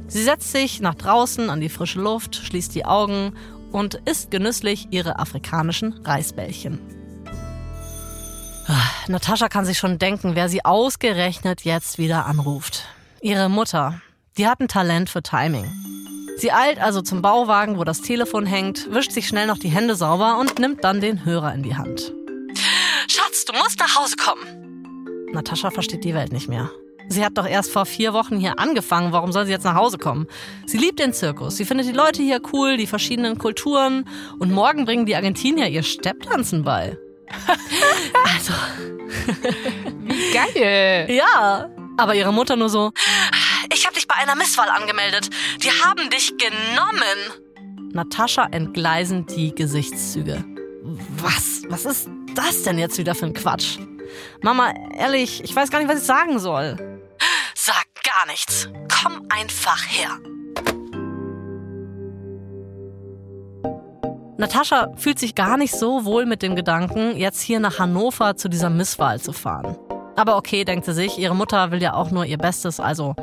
[0.07, 3.35] Sie setzt sich nach draußen an die frische Luft, schließt die Augen
[3.71, 6.79] und isst genüsslich ihre afrikanischen Reisbällchen.
[8.67, 12.85] Ah, Natascha kann sich schon denken, wer sie ausgerechnet jetzt wieder anruft.
[13.21, 14.01] Ihre Mutter.
[14.37, 15.71] Die hat ein Talent für Timing.
[16.37, 19.95] Sie eilt also zum Bauwagen, wo das Telefon hängt, wischt sich schnell noch die Hände
[19.95, 22.11] sauber und nimmt dann den Hörer in die Hand.
[23.07, 25.05] Schatz, du musst nach Hause kommen.
[25.31, 26.71] Natascha versteht die Welt nicht mehr.
[27.09, 29.11] Sie hat doch erst vor vier Wochen hier angefangen.
[29.11, 30.25] Warum soll sie jetzt nach Hause kommen?
[30.65, 31.57] Sie liebt den Zirkus.
[31.57, 34.09] Sie findet die Leute hier cool, die verschiedenen Kulturen.
[34.39, 36.97] Und morgen bringen die Argentinier ihr Stepptanzen bei.
[38.35, 38.53] also,
[40.33, 41.07] Geil.
[41.11, 41.69] ja.
[41.97, 42.91] Aber ihre Mutter nur so.
[43.73, 45.29] Ich habe dich bei einer Misswahl angemeldet.
[45.63, 47.91] Die haben dich genommen.
[47.93, 50.43] Natascha entgleisen die Gesichtszüge.
[51.17, 51.61] Was?
[51.69, 53.77] Was ist das denn jetzt wieder für ein Quatsch?
[54.41, 56.75] Mama, ehrlich, ich weiß gar nicht, was ich sagen soll.
[57.55, 58.69] Sag gar nichts.
[59.01, 60.19] Komm einfach her.
[64.37, 68.49] Natascha fühlt sich gar nicht so wohl mit dem Gedanken, jetzt hier nach Hannover zu
[68.49, 69.77] dieser Misswahl zu fahren.
[70.15, 73.15] Aber okay, denkt sie sich, ihre Mutter will ja auch nur ihr Bestes, also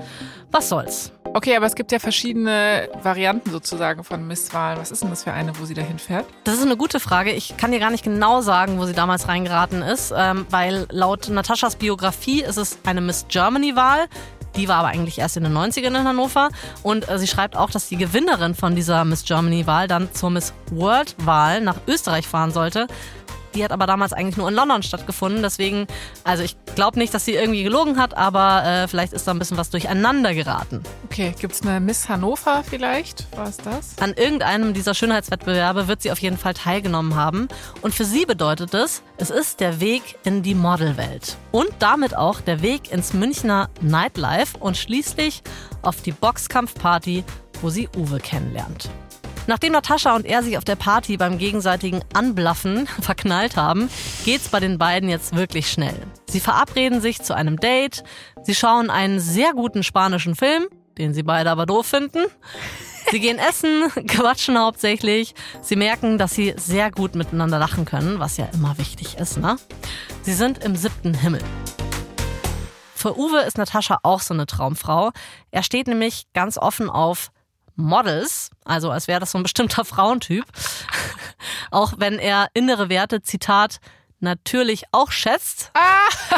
[0.50, 1.12] was soll's.
[1.32, 4.80] Okay, aber es gibt ja verschiedene Varianten sozusagen von Misswahlen.
[4.80, 6.26] Was ist denn das für eine, wo sie dahin fährt?
[6.42, 7.30] Das ist eine gute Frage.
[7.30, 11.28] Ich kann dir gar nicht genau sagen, wo sie damals reingeraten ist, ähm, weil laut
[11.28, 14.08] Nataschas Biografie ist es eine Miss Germany-Wahl.
[14.56, 16.48] Die war aber eigentlich erst in den 90ern in Hannover.
[16.82, 20.52] Und äh, sie schreibt auch, dass die Gewinnerin von dieser Miss Germany-Wahl dann zur Miss
[20.72, 22.88] World-Wahl nach Österreich fahren sollte.
[23.54, 25.42] Die hat aber damals eigentlich nur in London stattgefunden.
[25.42, 25.86] Deswegen,
[26.24, 29.38] also ich glaube nicht, dass sie irgendwie gelogen hat, aber äh, vielleicht ist da ein
[29.38, 30.82] bisschen was durcheinander geraten.
[31.06, 33.26] Okay, gibt's eine Miss Hannover vielleicht?
[33.36, 33.98] War es das?
[34.00, 37.48] An irgendeinem dieser Schönheitswettbewerbe wird sie auf jeden Fall teilgenommen haben.
[37.82, 41.36] Und für sie bedeutet es, es ist der Weg in die Modelwelt.
[41.50, 45.42] Und damit auch der Weg ins Münchner Nightlife und schließlich
[45.82, 47.24] auf die Boxkampfparty,
[47.60, 48.90] wo sie Uwe kennenlernt.
[49.50, 53.90] Nachdem Natascha und er sich auf der Party beim gegenseitigen Anblaffen verknallt haben,
[54.24, 55.96] geht's bei den beiden jetzt wirklich schnell.
[56.28, 58.04] Sie verabreden sich zu einem Date,
[58.44, 62.26] sie schauen einen sehr guten spanischen Film, den sie beide aber doof finden.
[63.10, 65.34] Sie gehen essen, quatschen hauptsächlich.
[65.62, 69.56] Sie merken, dass sie sehr gut miteinander lachen können, was ja immer wichtig ist, ne?
[70.22, 71.42] Sie sind im siebten Himmel.
[72.94, 75.10] Für Uwe ist Natascha auch so eine Traumfrau.
[75.50, 77.32] Er steht nämlich ganz offen auf
[77.80, 80.44] Models, also als wäre das so ein bestimmter Frauentyp.
[81.70, 83.80] auch wenn er innere Werte, Zitat,
[84.20, 85.72] natürlich auch schätzt,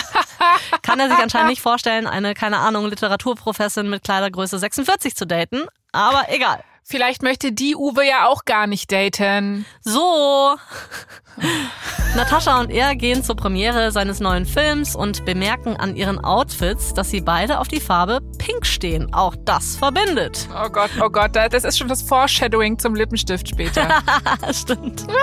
[0.83, 5.67] kann er sich anscheinend nicht vorstellen, eine, keine Ahnung, Literaturprofessorin mit Kleidergröße 46 zu daten.
[5.93, 6.63] Aber egal.
[6.85, 9.65] Vielleicht möchte die Uwe ja auch gar nicht daten.
[9.83, 10.57] So.
[12.17, 17.09] Natascha und er gehen zur Premiere seines neuen Films und bemerken an ihren Outfits, dass
[17.09, 19.15] sie beide auf die Farbe Pink stehen.
[19.15, 20.47] Auch das verbindet.
[20.55, 23.89] Oh Gott, oh Gott, da- das ist schon das Foreshadowing zum Lippenstift später.
[24.53, 25.07] Stimmt.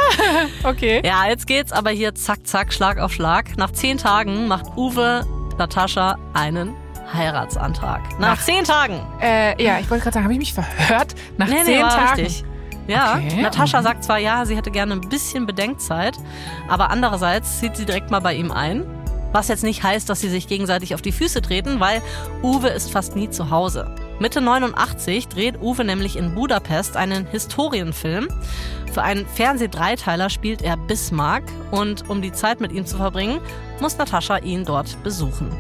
[0.64, 1.02] Okay.
[1.06, 3.58] Ja, jetzt geht's aber hier zack, zack, Schlag auf Schlag.
[3.58, 5.26] Nach zehn Tagen macht Uwe
[5.58, 6.76] Natascha einen
[7.14, 8.02] Heiratsantrag.
[8.20, 8.44] Nach Ach.
[8.44, 9.00] zehn Tagen.
[9.22, 11.16] Äh, ja, ich wollte gerade sagen, habe ich mich verhört?
[11.38, 12.22] Nach Nee, nee, zehn war Tagen.
[12.22, 12.44] richtig.
[12.88, 13.42] Ja, Okay.
[13.42, 16.18] Natascha sagt zwar ja, sie hätte gerne ein bisschen Bedenkzeit,
[16.68, 18.84] aber andererseits zieht sie direkt mal bei ihm ein.
[19.32, 22.02] Was jetzt nicht heißt, dass sie sich gegenseitig auf die Füße treten, weil
[22.42, 23.94] Uwe ist fast nie zu Hause.
[24.18, 28.28] Mitte 89 dreht Uwe nämlich in Budapest einen Historienfilm.
[28.92, 33.40] Für einen Fernsehdreiteiler spielt er Bismarck und um die Zeit mit ihm zu verbringen,
[33.80, 35.52] muss Natascha ihn dort besuchen.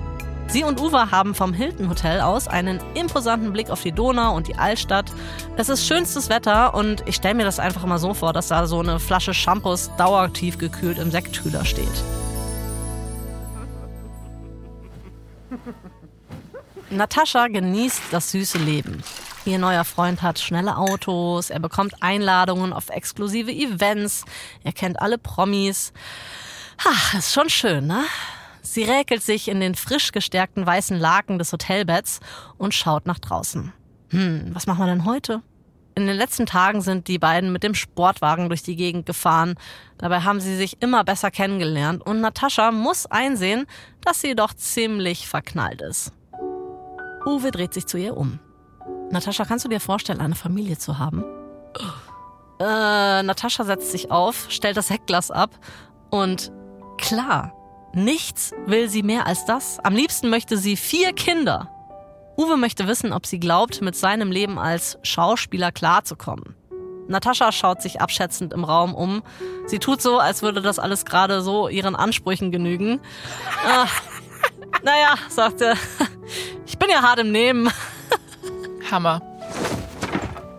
[0.49, 4.47] Sie und Uwe haben vom Hilton Hotel aus einen imposanten Blick auf die Donau und
[4.47, 5.11] die Altstadt.
[5.57, 8.65] Es ist schönstes Wetter und ich stelle mir das einfach mal so vor, dass da
[8.65, 11.87] so eine Flasche Shampoos dauertief gekühlt im Sektkühler steht.
[16.89, 19.03] Natascha genießt das süße Leben.
[19.45, 24.25] Ihr neuer Freund hat schnelle Autos, er bekommt Einladungen auf exklusive Events,
[24.63, 25.93] er kennt alle Promis.
[26.83, 28.03] Ha, ist schon schön, ne?
[28.71, 32.19] Sie räkelt sich in den frisch gestärkten weißen Laken des Hotelbetts
[32.59, 33.73] und schaut nach draußen.
[34.11, 35.41] Hm, was machen wir denn heute?
[35.95, 39.55] In den letzten Tagen sind die beiden mit dem Sportwagen durch die Gegend gefahren.
[39.97, 43.65] Dabei haben sie sich immer besser kennengelernt und Natascha muss einsehen,
[44.01, 46.13] dass sie doch ziemlich verknallt ist.
[47.25, 48.39] Uwe dreht sich zu ihr um.
[49.09, 51.23] Natascha, kannst du dir vorstellen, eine Familie zu haben?
[52.59, 55.57] Äh, Natascha setzt sich auf, stellt das Heckglas ab
[56.11, 56.51] und
[56.99, 57.51] klar,
[57.93, 59.79] nichts will sie mehr als das.
[59.83, 61.69] Am liebsten möchte sie vier Kinder.
[62.37, 66.55] Uwe möchte wissen, ob sie glaubt, mit seinem Leben als Schauspieler klarzukommen.
[67.09, 69.23] Natascha schaut sich abschätzend im Raum um.
[69.65, 73.01] Sie tut so, als würde das alles gerade so ihren Ansprüchen genügen.
[73.65, 73.91] Ach,
[74.83, 75.75] naja, sagt er,
[76.65, 77.69] ich bin ja hart im Nehmen.
[78.91, 79.21] Hammer.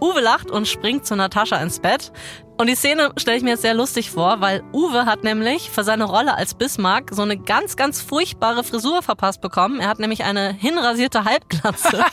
[0.01, 2.13] Uwe lacht und springt zu Natascha ins Bett.
[2.61, 5.83] Und die Szene stelle ich mir jetzt sehr lustig vor, weil Uwe hat nämlich für
[5.83, 9.81] seine Rolle als Bismarck so eine ganz, ganz furchtbare Frisur verpasst bekommen.
[9.81, 12.05] Er hat nämlich eine hinrasierte Halbglatze.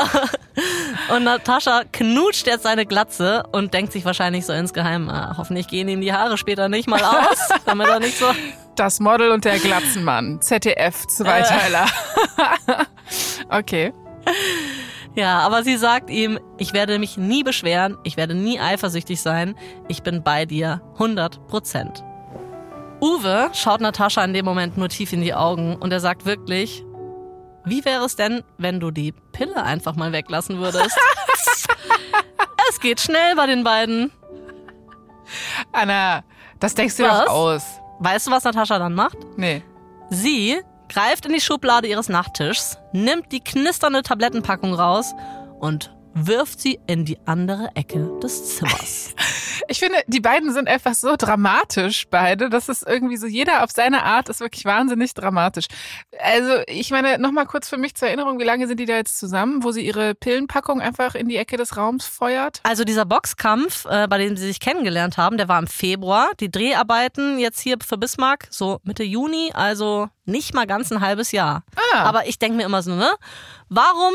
[1.14, 5.86] und Natascha knutscht jetzt seine Glatze und denkt sich wahrscheinlich so insgeheim, ah, hoffentlich gehen
[5.88, 8.24] ihm die Haare später nicht mal aus, damit er nicht so...
[8.74, 10.40] Das Model und der Glatzenmann.
[10.40, 11.84] ZDF, Zweiteiler.
[13.50, 13.92] okay.
[15.16, 19.54] Ja, aber sie sagt ihm, ich werde mich nie beschweren, ich werde nie eifersüchtig sein,
[19.88, 22.02] ich bin bei dir 100 Prozent.
[23.00, 26.84] Uwe schaut Natascha in dem Moment nur tief in die Augen und er sagt wirklich,
[27.64, 30.96] wie wäre es denn, wenn du die Pille einfach mal weglassen würdest?
[32.68, 34.10] es geht schnell bei den beiden.
[35.72, 36.24] Anna,
[36.60, 37.24] das denkst du Was?
[37.24, 37.62] doch aus.
[38.00, 39.16] Weißt du, was Natascha dann macht?
[39.36, 39.62] Nee.
[40.10, 45.14] Sie greift in die Schublade ihres Nachttischs, nimmt die knisternde Tablettenpackung raus
[45.60, 49.14] und wirft sie in die andere Ecke des Zimmers.
[49.84, 52.48] Ich finde, die beiden sind einfach so dramatisch, beide.
[52.48, 55.66] Das ist irgendwie so, jeder auf seine Art ist wirklich wahnsinnig dramatisch.
[56.18, 59.18] Also, ich meine, nochmal kurz für mich zur Erinnerung, wie lange sind die da jetzt
[59.18, 62.60] zusammen, wo sie ihre Pillenpackung einfach in die Ecke des Raums feuert?
[62.62, 66.30] Also dieser Boxkampf, äh, bei dem sie sich kennengelernt haben, der war im Februar.
[66.40, 71.30] Die Dreharbeiten jetzt hier für Bismarck so Mitte Juni, also nicht mal ganz ein halbes
[71.30, 71.62] Jahr.
[71.92, 72.04] Ah.
[72.04, 73.10] Aber ich denke mir immer so, ne?
[73.68, 74.14] Warum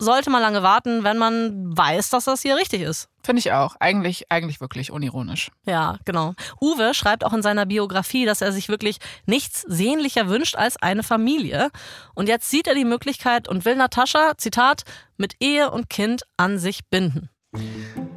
[0.00, 3.08] sollte man lange warten, wenn man weiß, dass das hier richtig ist?
[3.22, 3.76] Finde ich auch.
[3.78, 5.50] Eigentlich, eigentlich wirklich unironisch.
[5.66, 6.34] Ja, genau.
[6.60, 11.02] Uwe schreibt auch in seiner Biografie, dass er sich wirklich nichts sehnlicher wünscht als eine
[11.02, 11.70] Familie.
[12.14, 14.82] Und jetzt sieht er die Möglichkeit und will Natascha, Zitat,
[15.18, 17.28] mit Ehe und Kind an sich binden.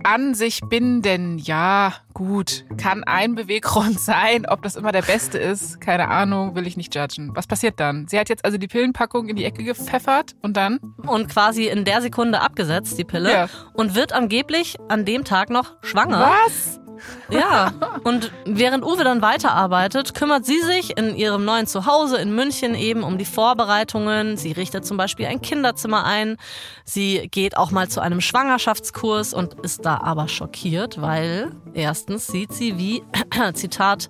[0.03, 2.65] An sich binden, ja, gut.
[2.77, 4.45] Kann ein Beweggrund sein.
[4.45, 7.31] Ob das immer der beste ist, keine Ahnung, will ich nicht judgen.
[7.33, 8.07] Was passiert dann?
[8.07, 10.79] Sie hat jetzt also die Pillenpackung in die Ecke gepfeffert und dann?
[11.07, 13.31] Und quasi in der Sekunde abgesetzt, die Pille.
[13.31, 13.49] Ja.
[13.73, 16.31] Und wird angeblich an dem Tag noch schwanger.
[16.45, 16.79] Was?
[17.29, 22.75] Ja, und während Uwe dann weiterarbeitet, kümmert sie sich in ihrem neuen Zuhause in München
[22.75, 24.37] eben um die Vorbereitungen.
[24.37, 26.37] Sie richtet zum Beispiel ein Kinderzimmer ein.
[26.83, 32.53] Sie geht auch mal zu einem Schwangerschaftskurs und ist da aber schockiert, weil erstens sieht
[32.53, 33.03] sie, wie,
[33.53, 34.09] Zitat,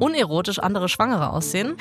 [0.00, 1.76] unerotisch andere Schwangere aussehen.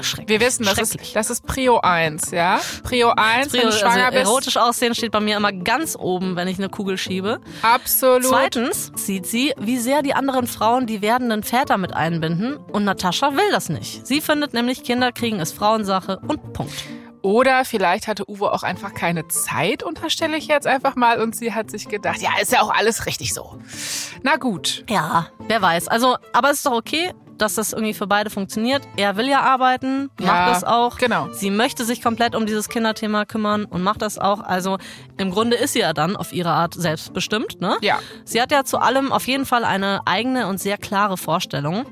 [0.00, 0.28] Schrecklich.
[0.28, 2.60] Wir wissen, das ist, das ist Prio 1, ja?
[2.82, 4.22] Prio 1, wenn du also schwanger bist.
[4.24, 7.40] erotisch aussehen steht bei mir immer ganz oben, wenn ich eine Kugel schiebe.
[7.62, 8.24] Absolut.
[8.24, 13.34] Zweitens sieht sie, wie sehr die anderen Frauen die werdenden Väter mit einbinden und Natascha
[13.34, 14.06] will das nicht.
[14.06, 16.84] Sie findet nämlich, Kinder kriegen ist Frauensache und Punkt.
[17.22, 21.20] Oder vielleicht hatte Uwe auch einfach keine Zeit, unterstelle ich jetzt einfach mal.
[21.22, 23.58] Und sie hat sich gedacht, ja, ist ja auch alles richtig so.
[24.22, 24.84] Na gut.
[24.90, 25.86] Ja, wer weiß.
[25.86, 28.82] Also, aber es ist doch okay, dass das irgendwie für beide funktioniert.
[28.96, 30.96] Er will ja arbeiten, macht Ja, das auch.
[30.96, 31.28] genau.
[31.32, 34.40] Sie möchte sich komplett um dieses Kinderthema kümmern und macht das auch.
[34.40, 34.78] Also
[35.18, 37.76] im Grunde ist sie ja dann auf ihre Art selbstbestimmt, ne?
[37.82, 37.98] Ja.
[38.24, 41.84] Sie hat ja zu allem auf jeden Fall eine eigene und sehr klare Vorstellung.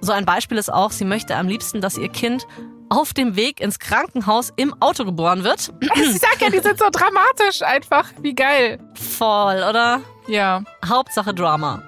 [0.00, 2.46] So ein Beispiel ist auch, sie möchte am liebsten, dass ihr Kind
[2.88, 5.72] auf dem Weg ins Krankenhaus im Auto geboren wird.
[5.94, 8.06] Ich sag ja, die sind so dramatisch einfach.
[8.20, 8.80] Wie geil.
[8.94, 10.00] Voll, oder?
[10.26, 10.62] Ja.
[10.84, 11.82] Hauptsache Drama.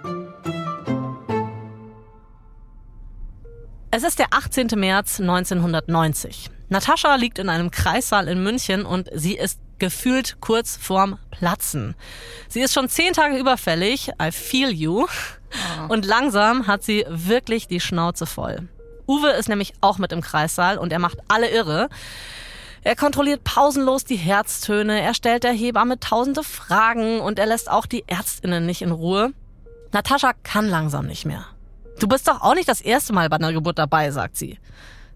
[3.94, 4.68] Es ist der 18.
[4.76, 6.48] März 1990.
[6.70, 11.94] Natascha liegt in einem Kreissaal in München und sie ist gefühlt kurz vorm Platzen.
[12.48, 15.06] Sie ist schon zehn Tage überfällig, I feel you.
[15.90, 18.66] Und langsam hat sie wirklich die Schnauze voll.
[19.06, 21.90] Uwe ist nämlich auch mit im Kreissaal und er macht alle irre.
[22.84, 27.84] Er kontrolliert pausenlos die Herztöne, er stellt der Hebamme tausende Fragen und er lässt auch
[27.84, 29.34] die Ärztinnen nicht in Ruhe.
[29.92, 31.44] Natascha kann langsam nicht mehr.
[31.98, 34.58] Du bist doch auch nicht das erste Mal bei einer Geburt dabei, sagt sie.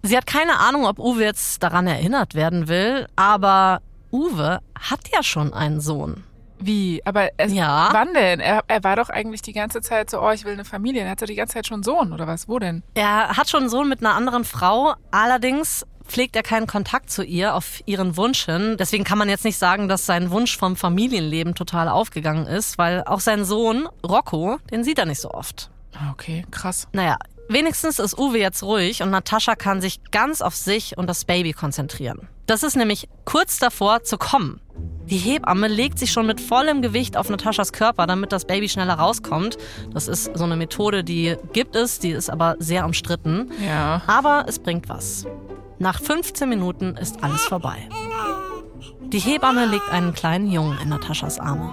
[0.02, 3.80] Sie hat keine Ahnung, ob Uwe jetzt daran erinnert werden will, aber
[4.12, 6.22] Uwe hat ja schon einen Sohn.
[6.58, 7.02] Wie?
[7.04, 7.88] Aber es, Ja.
[7.92, 8.40] wann denn?
[8.40, 11.02] Er, er war doch eigentlich die ganze Zeit so, oh, ich will eine Familie.
[11.02, 12.48] Er hatte die ganze Zeit schon einen Sohn, oder was?
[12.48, 12.82] Wo denn?
[12.94, 17.24] Er hat schon einen Sohn mit einer anderen Frau, allerdings pflegt er keinen Kontakt zu
[17.24, 18.76] ihr auf ihren Wunsch hin.
[18.78, 23.02] Deswegen kann man jetzt nicht sagen, dass sein Wunsch vom Familienleben total aufgegangen ist, weil
[23.04, 25.70] auch sein Sohn, Rocco, den sieht er nicht so oft.
[25.98, 26.88] Ah, Okay, krass.
[26.92, 27.16] Naja,
[27.48, 31.52] wenigstens ist Uwe jetzt ruhig und Natascha kann sich ganz auf sich und das Baby
[31.52, 32.28] konzentrieren.
[32.46, 34.60] Das ist nämlich kurz davor zu kommen.
[35.06, 38.94] Die Hebamme legt sich schon mit vollem Gewicht auf Nataschas Körper, damit das Baby schneller
[38.94, 39.56] rauskommt.
[39.92, 43.50] Das ist so eine Methode, die gibt es, die ist aber sehr umstritten.
[43.64, 44.02] Ja.
[44.06, 45.24] Aber es bringt was.
[45.78, 47.88] Nach 15 Minuten ist alles vorbei.
[49.12, 51.72] Die Hebamme legt einen kleinen Jungen in Nataschas Arme.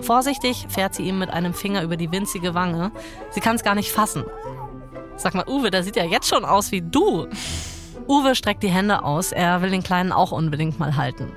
[0.00, 2.92] Vorsichtig fährt sie ihm mit einem Finger über die winzige Wange.
[3.30, 4.24] Sie kann es gar nicht fassen.
[5.16, 7.26] Sag mal, Uwe, der sieht ja jetzt schon aus wie du.
[8.06, 11.32] Uwe streckt die Hände aus, er will den Kleinen auch unbedingt mal halten.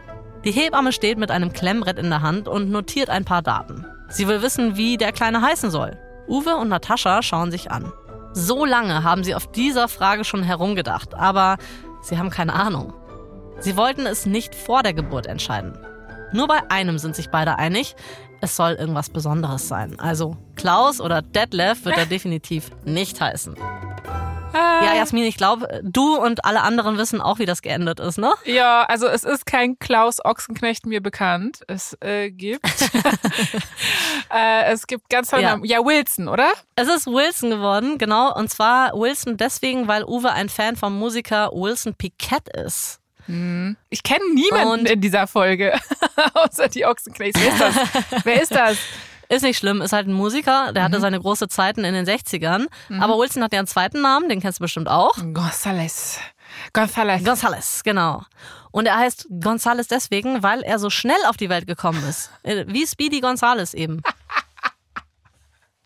[0.45, 3.85] Die Hebamme steht mit einem Klemmbrett in der Hand und notiert ein paar Daten.
[4.09, 5.97] Sie will wissen, wie der Kleine heißen soll.
[6.27, 7.91] Uwe und Natascha schauen sich an.
[8.33, 11.57] So lange haben sie auf dieser Frage schon herumgedacht, aber
[12.01, 12.93] sie haben keine Ahnung.
[13.59, 15.77] Sie wollten es nicht vor der Geburt entscheiden.
[16.31, 17.95] Nur bei einem sind sich beide einig,
[18.41, 19.99] es soll irgendwas Besonderes sein.
[19.99, 23.55] Also Klaus oder Detlef wird er definitiv nicht heißen.
[24.53, 28.33] Ja, Jasmin, ich glaube, du und alle anderen wissen auch, wie das geendet ist, ne?
[28.45, 31.61] Ja, also es ist kein Klaus Ochsenknecht mir bekannt.
[31.67, 32.65] Es äh, gibt
[34.33, 35.51] äh, es gibt ganz tolle Ja.
[35.51, 35.65] Namen.
[35.65, 36.51] Ja, Wilson, oder?
[36.75, 38.33] Es ist Wilson geworden, genau.
[38.35, 42.99] Und zwar Wilson deswegen, weil Uwe ein Fan vom Musiker Wilson Piquet ist.
[43.89, 45.73] Ich kenne niemanden Und- in dieser Folge,
[46.33, 47.39] außer die Ochsenknechts.
[47.39, 47.75] Wer ist das?
[48.25, 48.77] Wer ist das?
[49.31, 52.65] Ist nicht schlimm, ist halt ein Musiker, der hatte seine große Zeiten in den 60ern.
[52.99, 55.15] Aber Wilson hat ja einen zweiten Namen, den kennst du bestimmt auch.
[55.17, 56.17] González.
[56.73, 57.23] González.
[57.23, 58.23] Gonzales, genau.
[58.71, 62.31] Und er heißt Gonzales deswegen, weil er so schnell auf die Welt gekommen ist.
[62.41, 64.01] Äh, Wie Speedy Gonzales eben.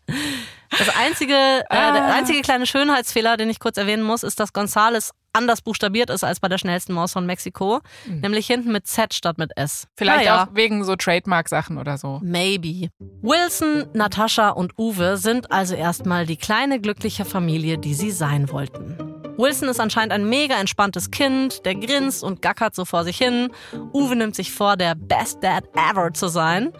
[0.06, 5.12] Das einzige, äh, der einzige kleine Schönheitsfehler, den ich kurz erwähnen muss, ist, dass Gonzales
[5.34, 7.80] anders buchstabiert ist als bei der schnellsten Maus von Mexiko.
[8.06, 9.86] Nämlich hinten mit Z statt mit S.
[9.96, 10.44] Vielleicht Naja.
[10.44, 12.20] auch wegen so Trademark-Sachen oder so.
[12.22, 12.88] Maybe.
[13.22, 18.96] Wilson, Natascha und Uwe sind also erstmal die kleine glückliche Familie, die sie sein wollten.
[19.36, 23.50] Wilson ist anscheinend ein mega entspanntes Kind, der grinst und gackert so vor sich hin.
[23.92, 26.72] Uwe nimmt sich vor, der Best Dad ever zu sein.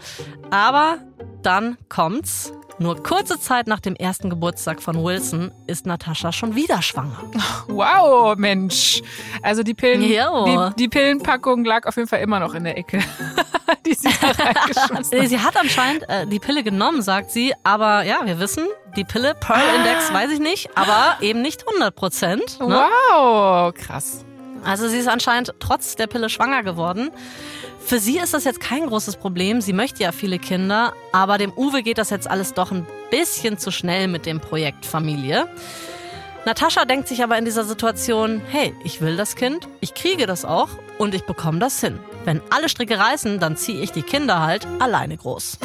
[0.50, 0.98] Aber
[1.42, 2.52] dann kommt's.
[2.78, 7.22] Nur kurze Zeit nach dem ersten Geburtstag von Wilson ist Natascha schon wieder schwanger.
[7.68, 9.00] Wow, Mensch.
[9.42, 10.20] Also die Pillen, die,
[10.76, 12.98] die Pillenpackung lag auf jeden Fall immer noch in der Ecke,
[13.86, 15.02] die sie da.
[15.26, 17.54] Sie hat anscheinend äh, die Pille genommen, sagt sie.
[17.62, 21.94] Aber ja, wir wissen, die Pille, Pearl Index, weiß ich nicht, aber eben nicht 100
[21.94, 22.58] Prozent.
[22.60, 22.88] Ne?
[23.12, 24.24] Wow, krass.
[24.64, 27.10] Also sie ist anscheinend trotz der Pille schwanger geworden.
[27.86, 29.60] Für sie ist das jetzt kein großes Problem.
[29.60, 33.58] Sie möchte ja viele Kinder, aber dem Uwe geht das jetzt alles doch ein bisschen
[33.58, 35.46] zu schnell mit dem Projekt Familie.
[36.46, 40.46] Natascha denkt sich aber in dieser Situation, hey, ich will das Kind, ich kriege das
[40.46, 41.98] auch und ich bekomme das hin.
[42.24, 45.58] Wenn alle Stricke reißen, dann ziehe ich die Kinder halt alleine groß.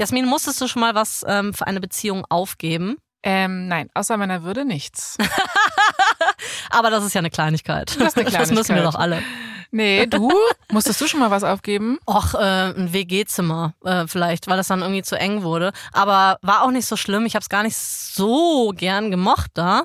[0.00, 2.96] Jasmin, musstest du schon mal was ähm, für eine Beziehung aufgeben?
[3.22, 5.18] Ähm, nein, außer meiner Würde nichts.
[6.70, 7.96] Aber das ist ja eine Kleinigkeit.
[7.98, 8.94] Das ist eine Das müssen wir Kleinigkeit.
[8.94, 9.22] doch alle.
[9.70, 10.30] Nee, du?
[10.72, 11.98] Musstest du schon mal was aufgeben?
[12.06, 15.72] Och, äh, ein WG-Zimmer äh, vielleicht, weil das dann irgendwie zu eng wurde.
[15.92, 17.26] Aber war auch nicht so schlimm.
[17.26, 19.82] Ich habe es gar nicht so gern gemocht da.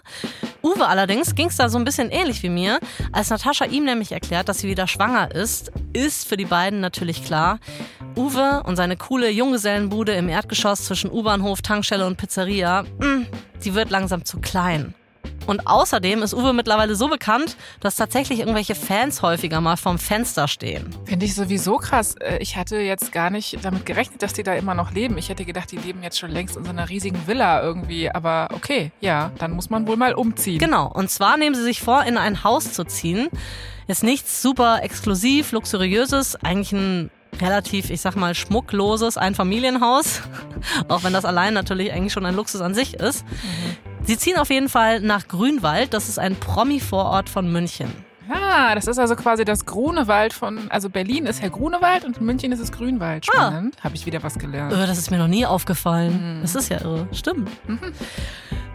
[0.62, 2.80] Uwe allerdings ging es da so ein bisschen ähnlich wie mir.
[3.12, 7.26] Als Natascha ihm nämlich erklärt, dass sie wieder schwanger ist, ist für die beiden natürlich
[7.26, 7.60] klar,
[8.16, 13.26] Uwe und seine coole Junggesellenbude im Erdgeschoss zwischen U-Bahnhof, Tankstelle und Pizzeria, mh,
[13.64, 14.94] die wird langsam zu klein.
[15.46, 20.48] Und außerdem ist Uwe mittlerweile so bekannt, dass tatsächlich irgendwelche Fans häufiger mal vorm Fenster
[20.48, 20.90] stehen.
[21.04, 22.16] Finde ich sowieso krass.
[22.16, 25.18] Äh, Ich hatte jetzt gar nicht damit gerechnet, dass die da immer noch leben.
[25.18, 28.10] Ich hätte gedacht, die leben jetzt schon längst in so einer riesigen Villa irgendwie.
[28.10, 30.60] Aber okay, ja, dann muss man wohl mal umziehen.
[30.60, 33.28] Genau, und zwar nehmen sie sich vor, in ein Haus zu ziehen.
[33.88, 37.12] Ist nichts super exklusiv, luxuriöses, eigentlich ein
[37.42, 40.22] relativ, ich sag mal, schmuckloses Einfamilienhaus.
[40.88, 43.26] Auch wenn das allein natürlich eigentlich schon ein Luxus an sich ist.
[44.06, 47.90] Sie ziehen auf jeden Fall nach Grünwald, das ist ein Promi-Vorort von München.
[48.30, 52.52] Ah, das ist also quasi das Grunewald von, also Berlin ist ja Grunewald und München
[52.52, 53.26] ist es Grünwald.
[53.26, 53.76] Spannend.
[53.84, 54.74] Habe ich wieder was gelernt.
[54.74, 56.40] Äh, Das ist mir noch nie aufgefallen.
[56.42, 57.08] Das ist ja irre.
[57.12, 57.50] Stimmt.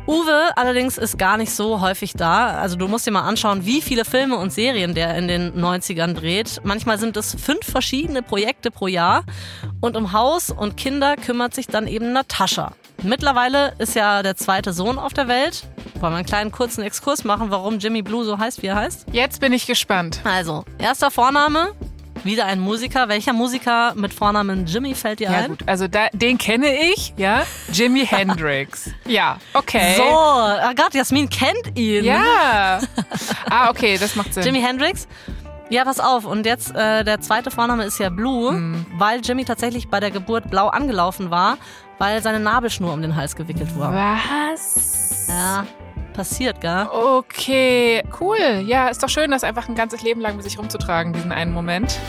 [0.09, 2.59] Uwe allerdings ist gar nicht so häufig da.
[2.59, 6.15] Also du musst dir mal anschauen, wie viele Filme und Serien der in den 90ern
[6.15, 6.63] dreht.
[6.65, 9.25] Manchmal sind es fünf verschiedene Projekte pro Jahr.
[9.83, 12.73] Und um Haus und Kinder kümmert sich dann eben Natascha.
[13.03, 15.65] Mittlerweile ist ja der zweite Sohn auf der Welt.
[16.01, 19.09] Wollen wir einen kleinen kurzen Exkurs machen, warum Jimmy Blue so heißt, wie er heißt?
[19.13, 20.21] Jetzt bin ich gespannt.
[20.25, 21.75] Also, erster Vorname,
[22.25, 23.09] wieder ein Musiker.
[23.09, 25.49] Welcher Musiker mit Vornamen Jimmy fällt dir Ja ein?
[25.49, 27.43] gut, also da, den kenne ich, ja.
[27.73, 28.91] Jimi Hendrix.
[29.07, 29.95] Ja, okay.
[29.97, 32.05] So, ah Gott, Jasmin kennt ihn.
[32.05, 32.81] Ja.
[33.51, 34.43] Ah, okay, das macht Sinn.
[34.45, 35.09] Jimi Hendrix.
[35.71, 36.25] Ja, pass auf.
[36.25, 38.87] Und jetzt, äh, der zweite Vorname ist ja Blue, Hm.
[38.97, 41.57] weil Jimmy tatsächlich bei der Geburt blau angelaufen war,
[41.99, 43.93] weil seine Nabelschnur um den Hals gewickelt war.
[44.53, 45.27] Was?
[45.29, 45.67] Ja,
[46.19, 46.89] passiert, gell?
[46.91, 48.63] Okay, cool.
[48.67, 51.53] Ja, ist doch schön, das einfach ein ganzes Leben lang mit sich rumzutragen, diesen einen
[51.53, 51.97] Moment.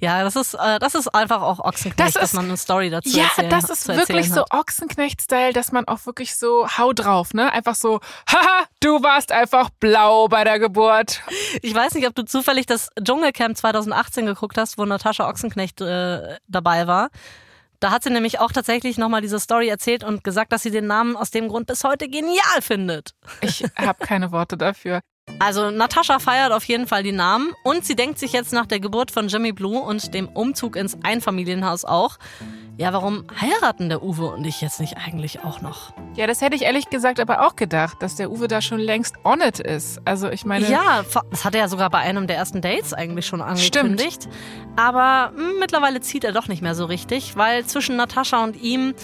[0.00, 2.88] Ja, das ist, äh, das ist einfach auch Ochsenknecht, Das dass ist- man eine Story
[2.90, 4.44] dazu Ja, erzählen das ist wirklich so.
[4.50, 7.52] Ochsenknecht-Style, dass man auch wirklich so hau drauf, ne?
[7.52, 11.20] Einfach so, haha, du warst einfach blau bei der Geburt.
[11.62, 16.38] Ich weiß nicht, ob du zufällig das Dschungelcamp 2018 geguckt hast, wo Natascha Ochsenknecht äh,
[16.48, 17.10] dabei war.
[17.80, 20.86] Da hat sie nämlich auch tatsächlich nochmal diese Story erzählt und gesagt, dass sie den
[20.86, 23.14] Namen aus dem Grund bis heute genial findet.
[23.40, 25.00] Ich habe keine Worte dafür.
[25.38, 28.80] Also Natascha feiert auf jeden Fall die Namen und sie denkt sich jetzt nach der
[28.80, 32.18] Geburt von Jimmy Blue und dem Umzug ins Einfamilienhaus auch,
[32.76, 35.92] ja, warum heiraten der Uwe und ich jetzt nicht eigentlich auch noch?
[36.14, 39.16] Ja, das hätte ich ehrlich gesagt aber auch gedacht, dass der Uwe da schon längst
[39.24, 40.00] on it ist.
[40.06, 43.26] Also ich meine, Ja, das hat er ja sogar bei einem der ersten Dates eigentlich
[43.26, 44.28] schon angekündigt.
[44.76, 48.94] Aber hm, mittlerweile zieht er doch nicht mehr so richtig, weil zwischen Natascha und ihm,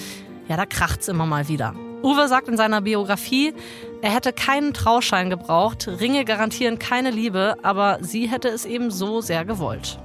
[0.49, 1.75] ja, da kracht's immer mal wieder.
[2.07, 3.53] Uwe sagt in seiner Biografie,
[4.01, 9.21] er hätte keinen Trauschein gebraucht, Ringe garantieren keine Liebe, aber sie hätte es eben so
[9.21, 9.99] sehr gewollt.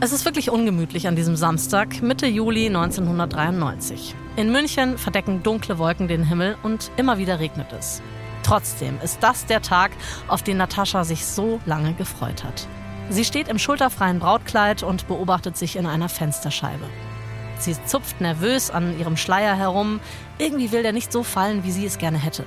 [0.00, 4.14] Es ist wirklich ungemütlich an diesem Samstag, Mitte Juli 1993.
[4.36, 8.00] In München verdecken dunkle Wolken den Himmel und immer wieder regnet es.
[8.44, 9.90] Trotzdem ist das der Tag,
[10.26, 12.66] auf den Natascha sich so lange gefreut hat.
[13.10, 16.84] Sie steht im schulterfreien Brautkleid und beobachtet sich in einer Fensterscheibe.
[17.58, 20.00] Sie zupft nervös an ihrem Schleier herum.
[20.38, 22.44] Irgendwie will der nicht so fallen, wie sie es gerne hätte.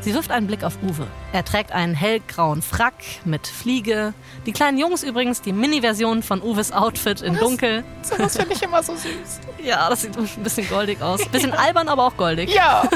[0.00, 1.06] Sie wirft einen Blick auf Uwe.
[1.32, 4.14] Er trägt einen hellgrauen Frack mit Fliege.
[4.46, 7.82] Die kleinen Jungs übrigens die Mini-Version von Uwes Outfit in Dunkel.
[8.02, 9.10] sowas finde ich immer so süß.
[9.64, 11.26] Ja, das sieht ein bisschen goldig aus.
[11.26, 12.54] Bisschen albern, aber auch goldig.
[12.54, 12.88] Ja.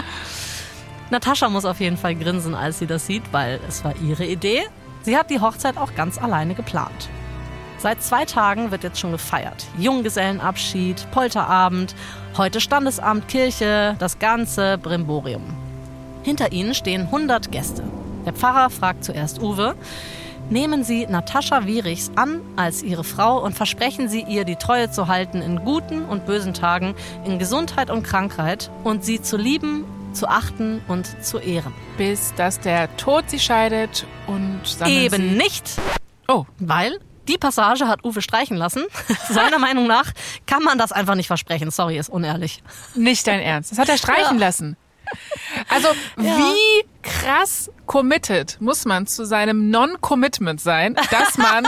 [1.10, 4.64] Natascha muss auf jeden Fall grinsen, als sie das sieht, weil es war ihre Idee.
[5.08, 7.08] Sie hat die Hochzeit auch ganz alleine geplant.
[7.78, 9.64] Seit zwei Tagen wird jetzt schon gefeiert.
[9.78, 11.94] Junggesellenabschied, Polterabend,
[12.36, 15.44] heute Standesamt, Kirche, das ganze Brimborium.
[16.24, 17.84] Hinter ihnen stehen 100 Gäste.
[18.26, 19.76] Der Pfarrer fragt zuerst Uwe,
[20.50, 25.08] nehmen Sie Natascha Wierichs an als Ihre Frau und versprechen Sie ihr, die Treue zu
[25.08, 26.94] halten in guten und bösen Tagen,
[27.24, 31.72] in Gesundheit und Krankheit und sie zu lieben, zu achten und zu ehren.
[31.96, 35.36] Bis dass der Tod sie scheidet und Eben sie.
[35.36, 35.64] nicht,
[36.30, 38.84] Oh, weil die Passage hat Uwe streichen lassen.
[39.30, 40.12] Seiner Meinung nach
[40.46, 41.70] kann man das einfach nicht versprechen.
[41.70, 42.62] Sorry, ist unehrlich.
[42.94, 43.70] nicht dein Ernst.
[43.72, 44.46] Das hat er streichen Ja.
[44.46, 44.76] lassen.
[45.68, 51.66] Also, wie krass committed muss man zu seinem Non-Commitment sein, dass man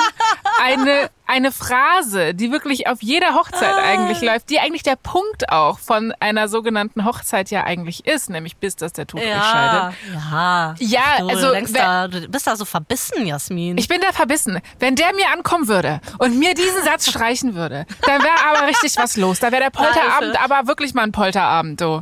[0.63, 3.83] eine, eine Phrase, die wirklich auf jeder Hochzeit Ah.
[3.83, 8.59] eigentlich läuft, die eigentlich der Punkt auch von einer sogenannten Hochzeit ja eigentlich ist, nämlich
[8.59, 9.95] bis dass der Tod euch scheidet.
[10.13, 10.75] ja.
[10.79, 13.79] Ja, du, also, du, da, du bist da so verbissen, Jasmin.
[13.79, 14.61] Ich bin da verbissen.
[14.79, 18.97] Wenn der mir ankommen würde und mir diesen Satz streichen würde, dann wäre aber richtig
[18.99, 19.41] was los.
[19.41, 22.01] Da wäre der Polterabend aber wirklich mal ein Polterabend, du.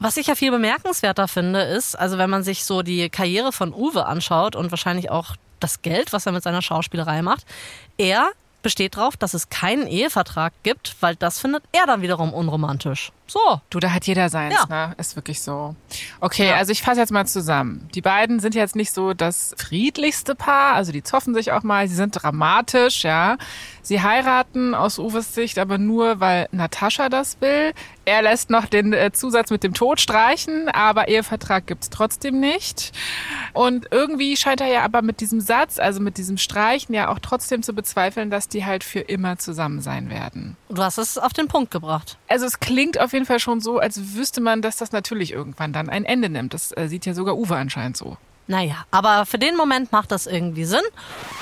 [0.00, 3.72] Was ich ja viel bemerkenswerter finde, ist, also wenn man sich so die Karriere von
[3.74, 7.44] Uwe anschaut und wahrscheinlich auch das Geld, was er mit seiner Schauspielerei macht,
[7.98, 8.30] er
[8.62, 13.10] besteht darauf, dass es keinen Ehevertrag gibt, weil das findet er dann wiederum unromantisch.
[13.26, 13.38] So.
[13.70, 14.88] Du, da hat jeder seins, Ja.
[14.88, 14.94] ne?
[14.98, 15.74] Ist wirklich so.
[16.20, 16.56] Okay, Ja.
[16.56, 17.88] also ich fasse jetzt mal zusammen.
[17.94, 21.88] Die beiden sind jetzt nicht so das friedlichste Paar, also die zoffen sich auch mal,
[21.88, 23.38] sie sind dramatisch, ja.
[23.82, 27.72] Sie heiraten aus Uwes Sicht aber nur, weil Natascha das will.
[28.10, 32.90] Er lässt noch den äh, Zusatz mit dem Tod streichen, aber Ehevertrag gibt's trotzdem nicht.
[33.52, 37.20] Und irgendwie scheint er ja aber mit diesem Satz, also mit diesem Streichen ja auch
[37.20, 40.56] trotzdem zu bezweifeln, dass die halt für immer zusammen sein werden.
[40.70, 42.18] Du hast es auf den Punkt gebracht.
[42.26, 45.72] Also es klingt auf jeden Fall schon so, als wüsste man, dass das natürlich irgendwann
[45.72, 46.52] dann ein Ende nimmt.
[46.52, 48.16] Das äh, sieht ja sogar Uwe anscheinend so.
[48.50, 50.80] Naja, aber für den Moment macht das irgendwie Sinn.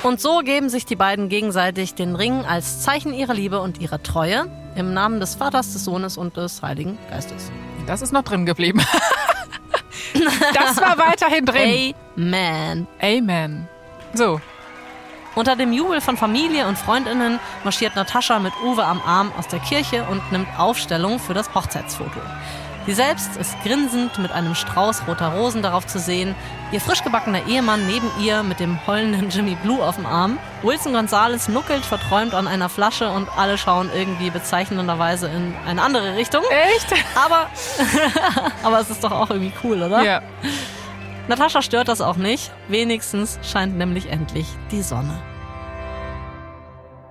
[0.03, 4.03] Und so geben sich die beiden gegenseitig den Ring als Zeichen ihrer Liebe und ihrer
[4.03, 4.47] Treue
[4.77, 7.51] im Namen des Vaters, des Sohnes und des Heiligen Geistes.
[7.87, 8.83] Das ist noch drin geblieben.
[10.55, 11.95] das war weiterhin drin.
[12.15, 12.87] Amen.
[13.01, 13.69] Amen.
[14.13, 14.39] So,
[15.35, 19.61] Unter dem Jubel von Familie und Freundinnen marschiert Natascha mit Uwe am Arm aus der
[19.61, 22.21] Kirche und nimmt Aufstellung für das Hochzeitsfoto.
[22.89, 26.35] Sie selbst ist grinsend mit einem Strauß roter Rosen darauf zu sehen,
[26.73, 30.39] ihr frisch gebackener Ehemann neben ihr mit dem heulenden Jimmy Blue auf dem Arm.
[30.63, 36.17] Wilson Gonzales nuckelt verträumt an einer Flasche und alle schauen irgendwie bezeichnenderweise in eine andere
[36.17, 36.43] Richtung.
[36.49, 36.95] Echt?
[37.15, 37.51] Aber,
[38.63, 40.03] aber es ist doch auch irgendwie cool, oder?
[40.03, 40.23] Ja.
[41.29, 42.51] Natascha stört das auch nicht.
[42.69, 45.13] Wenigstens scheint nämlich endlich die Sonne.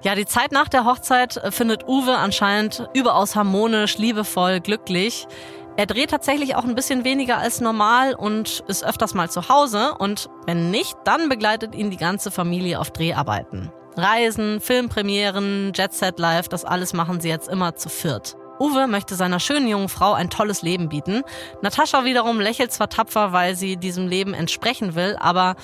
[0.03, 5.27] Ja, die Zeit nach der Hochzeit findet Uwe anscheinend überaus harmonisch, liebevoll, glücklich.
[5.77, 9.93] Er dreht tatsächlich auch ein bisschen weniger als normal und ist öfters mal zu Hause.
[9.99, 13.71] Und wenn nicht, dann begleitet ihn die ganze Familie auf Dreharbeiten.
[13.95, 18.35] Reisen, Filmpremieren, Jet Set Live, das alles machen sie jetzt immer zu viert.
[18.59, 21.21] Uwe möchte seiner schönen jungen Frau ein tolles Leben bieten.
[21.61, 25.55] Natascha wiederum lächelt zwar tapfer, weil sie diesem Leben entsprechen will, aber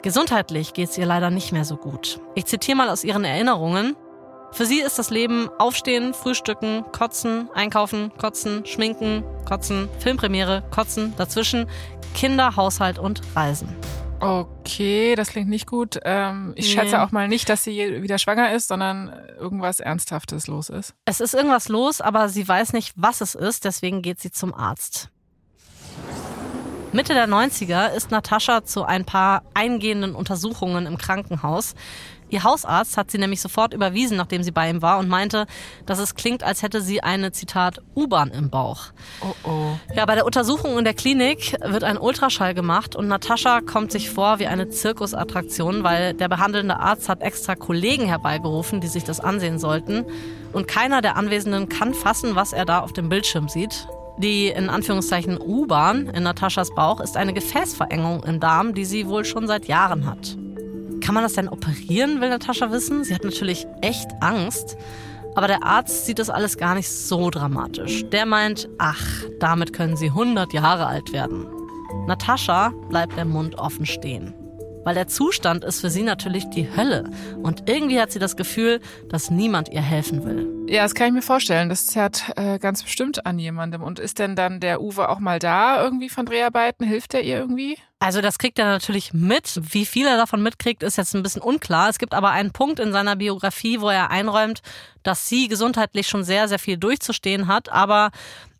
[0.00, 2.20] gesundheitlich geht es ihr leider nicht mehr so gut.
[2.34, 3.96] Ich zitiere mal aus ihren Erinnerungen.
[4.52, 11.68] Für sie ist das Leben Aufstehen, Frühstücken, Kotzen, Einkaufen, Kotzen, Schminken, Kotzen, Filmpremiere, Kotzen, dazwischen
[12.14, 13.68] Kinder, Haushalt und Reisen.
[14.20, 16.00] Okay, das klingt nicht gut.
[16.04, 16.80] Ähm, ich Nee.
[16.80, 20.92] schätze auch mal nicht, dass sie wieder schwanger ist, sondern irgendwas Ernsthaftes los ist.
[21.04, 24.52] Es ist irgendwas los, aber sie weiß nicht, was es ist, deswegen geht sie zum
[24.54, 25.10] Arzt.
[26.90, 31.74] Mitte der 90er ist Natascha zu ein paar eingehenden Untersuchungen im Krankenhaus.
[32.30, 35.46] Ihr Hausarzt hat sie nämlich sofort überwiesen, nachdem sie bei ihm war und meinte,
[35.86, 38.86] dass es klingt, als hätte sie eine, Zitat, U-Bahn im Bauch.
[39.20, 39.78] Oh oh.
[39.94, 44.10] Ja, bei der Untersuchung in der Klinik wird ein Ultraschall gemacht und Natascha kommt sich
[44.10, 49.20] vor wie eine Zirkusattraktion, weil der behandelnde Arzt hat extra Kollegen herbeigerufen, die sich das
[49.20, 50.04] ansehen sollten.
[50.52, 53.86] Und keiner der Anwesenden kann fassen, was er da auf dem Bildschirm sieht.
[54.18, 59.24] Die in Anführungszeichen U-Bahn in Nataschas Bauch ist eine Gefäßverengung im Darm, die sie wohl
[59.24, 60.36] schon seit Jahren hat.
[61.08, 63.02] Kann man das denn operieren, will Natascha wissen?
[63.02, 64.76] Sie hat natürlich echt Angst.
[65.34, 68.04] Aber der Arzt sieht das alles gar nicht so dramatisch.
[68.10, 71.46] Der meint, ach, damit können sie 100 Jahre alt werden.
[72.06, 74.34] Natascha bleibt der Mund offen stehen.
[74.84, 77.08] Weil der Zustand ist für sie natürlich die Hölle.
[77.42, 78.78] Und irgendwie hat sie das Gefühl,
[79.08, 80.66] dass niemand ihr helfen will.
[80.68, 81.70] Ja, das kann ich mir vorstellen.
[81.70, 83.82] Das zerrt äh, ganz bestimmt an jemandem.
[83.82, 86.86] Und ist denn dann der Uwe auch mal da irgendwie von Dreharbeiten?
[86.86, 87.78] Hilft er ihr irgendwie?
[88.00, 89.60] Also das kriegt er natürlich mit.
[89.72, 91.88] Wie viel er davon mitkriegt, ist jetzt ein bisschen unklar.
[91.88, 94.62] Es gibt aber einen Punkt in seiner Biografie, wo er einräumt,
[95.02, 98.10] dass sie gesundheitlich schon sehr, sehr viel durchzustehen hat, aber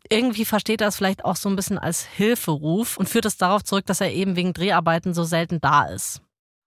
[0.09, 3.63] irgendwie versteht er es vielleicht auch so ein bisschen als Hilferuf und führt es darauf
[3.63, 6.21] zurück, dass er eben wegen Dreharbeiten so selten da ist.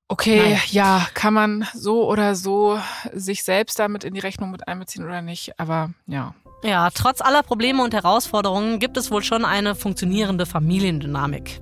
[0.09, 0.61] Okay, Nein.
[0.71, 2.79] ja, kann man so oder so
[3.13, 5.59] sich selbst damit in die Rechnung mit einbeziehen oder nicht.
[5.59, 6.35] Aber ja.
[6.63, 11.61] Ja, trotz aller Probleme und Herausforderungen gibt es wohl schon eine funktionierende Familiendynamik.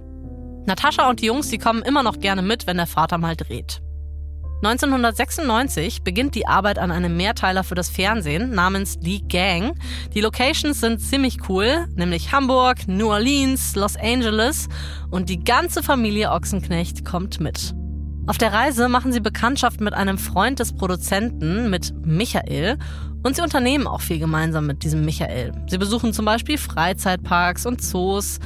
[0.66, 3.80] Natascha und die Jungs, die kommen immer noch gerne mit, wenn der Vater mal dreht.
[4.62, 9.74] 1996 beginnt die Arbeit an einem Mehrteiler für das Fernsehen namens Die Gang.
[10.14, 14.68] Die Locations sind ziemlich cool, nämlich Hamburg, New Orleans, Los Angeles
[15.11, 17.74] und die ganze Familie Ochsenknecht kommt mit.
[18.26, 22.76] Auf der Reise machen sie Bekanntschaft mit einem Freund des Produzenten, mit Michael,
[23.22, 25.52] und sie unternehmen auch viel gemeinsam mit diesem Michael.
[25.68, 28.38] Sie besuchen zum Beispiel Freizeitparks und Zoos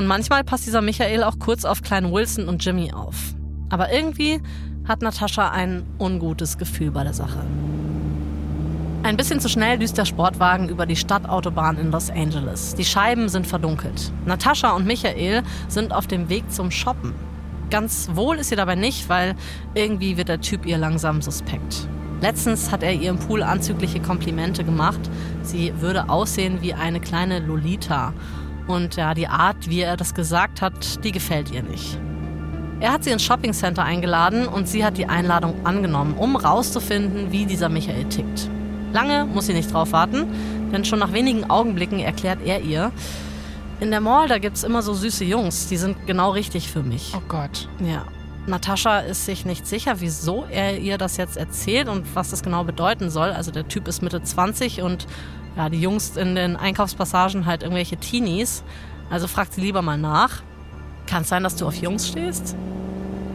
[0.00, 3.34] und manchmal passt dieser Michael auch kurz auf kleinen Wilson und Jimmy auf.
[3.68, 4.40] Aber irgendwie
[4.88, 7.44] hat Natascha ein ungutes Gefühl bei der Sache.
[9.02, 12.74] Ein bisschen zu schnell düst der Sportwagen über die Stadtautobahn in Los Angeles.
[12.76, 14.10] Die Scheiben sind verdunkelt.
[14.24, 17.12] Natascha und Michael sind auf dem Weg zum Shoppen.
[17.68, 19.34] Ganz wohl ist sie dabei nicht, weil
[19.74, 21.86] irgendwie wird der Typ ihr langsam suspekt.
[22.22, 25.00] Letztens hat er ihr im Pool anzügliche Komplimente gemacht.
[25.42, 28.14] Sie würde aussehen wie eine kleine Lolita.
[28.70, 31.98] Und ja, die Art, wie er das gesagt hat, die gefällt ihr nicht.
[32.78, 37.44] Er hat sie ins Shoppingcenter eingeladen und sie hat die Einladung angenommen, um rauszufinden, wie
[37.44, 38.48] dieser Michael tickt.
[38.92, 40.26] Lange muss sie nicht drauf warten,
[40.72, 42.92] denn schon nach wenigen Augenblicken erklärt er ihr,
[43.80, 47.12] in der Mall, da gibt's immer so süße Jungs, die sind genau richtig für mich.
[47.16, 47.68] Oh Gott.
[47.82, 48.04] Ja.
[48.46, 52.64] Natascha ist sich nicht sicher, wieso er ihr das jetzt erzählt und was das genau
[52.64, 53.30] bedeuten soll.
[53.30, 55.06] Also der Typ ist Mitte 20 und
[55.56, 58.62] ja, die Jungs in den Einkaufspassagen halt irgendwelche Teenies.
[59.10, 60.42] Also fragt sie lieber mal nach.
[61.06, 62.54] Kann es sein, dass du auf Jungs stehst?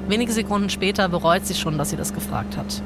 [0.07, 2.81] Wenige Sekunden später bereut sie schon, dass sie das gefragt hat.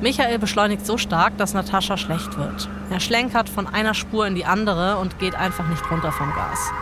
[0.00, 2.68] Michael beschleunigt so stark, dass Natascha schlecht wird.
[2.90, 6.72] Er schlenkert von einer Spur in die andere und geht einfach nicht runter vom Gas.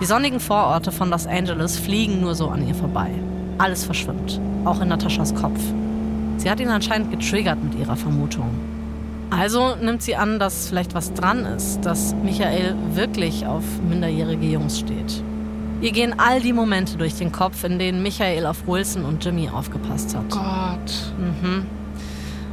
[0.00, 3.10] Die sonnigen Vororte von Los Angeles fliegen nur so an ihr vorbei.
[3.58, 5.60] Alles verschwimmt, auch in Nataschas Kopf.
[6.36, 8.75] Sie hat ihn anscheinend getriggert mit ihrer Vermutung.
[9.30, 14.78] Also nimmt sie an, dass vielleicht was dran ist, dass Michael wirklich auf minderjährige Jungs
[14.78, 15.22] steht.
[15.80, 19.50] Ihr gehen all die Momente durch den Kopf, in denen Michael auf Wilson und Jimmy
[19.50, 20.30] aufgepasst hat.
[20.30, 21.12] Gott.
[21.18, 21.66] Mhm.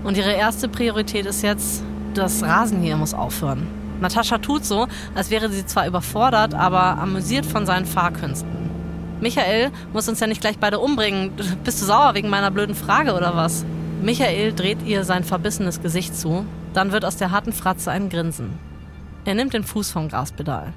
[0.04, 3.68] Und ihre erste Priorität ist jetzt, das Rasen hier muss aufhören.
[4.02, 8.70] Natascha tut so, als wäre sie zwar überfordert, aber amüsiert von seinen Fahrkünsten.
[9.22, 11.32] Michael muss uns ja nicht gleich beide umbringen.
[11.64, 13.64] Bist du sauer wegen meiner blöden Frage oder was?
[14.02, 16.46] Michael dreht ihr sein verbissenes Gesicht zu.
[16.74, 18.58] Dann wird aus der harten Fratze ein Grinsen.
[19.26, 20.74] Er nimmt den Fuß vom Gaspedal.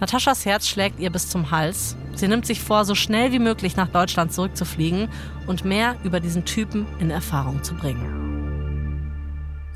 [0.00, 1.96] Nataschas Herz schlägt ihr bis zum Hals.
[2.14, 5.08] Sie nimmt sich vor, so schnell wie möglich nach Deutschland zurückzufliegen
[5.46, 8.32] und mehr über diesen Typen in Erfahrung zu bringen.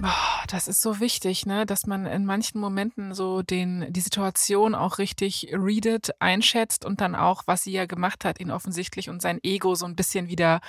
[0.03, 4.75] Oh, das ist so wichtig, ne, dass man in manchen Momenten so den, die Situation
[4.75, 9.23] auch richtig readet, einschätzt und dann auch, was sie ja gemacht hat, ihn offensichtlich und
[9.23, 10.61] sein Ego so ein bisschen wieder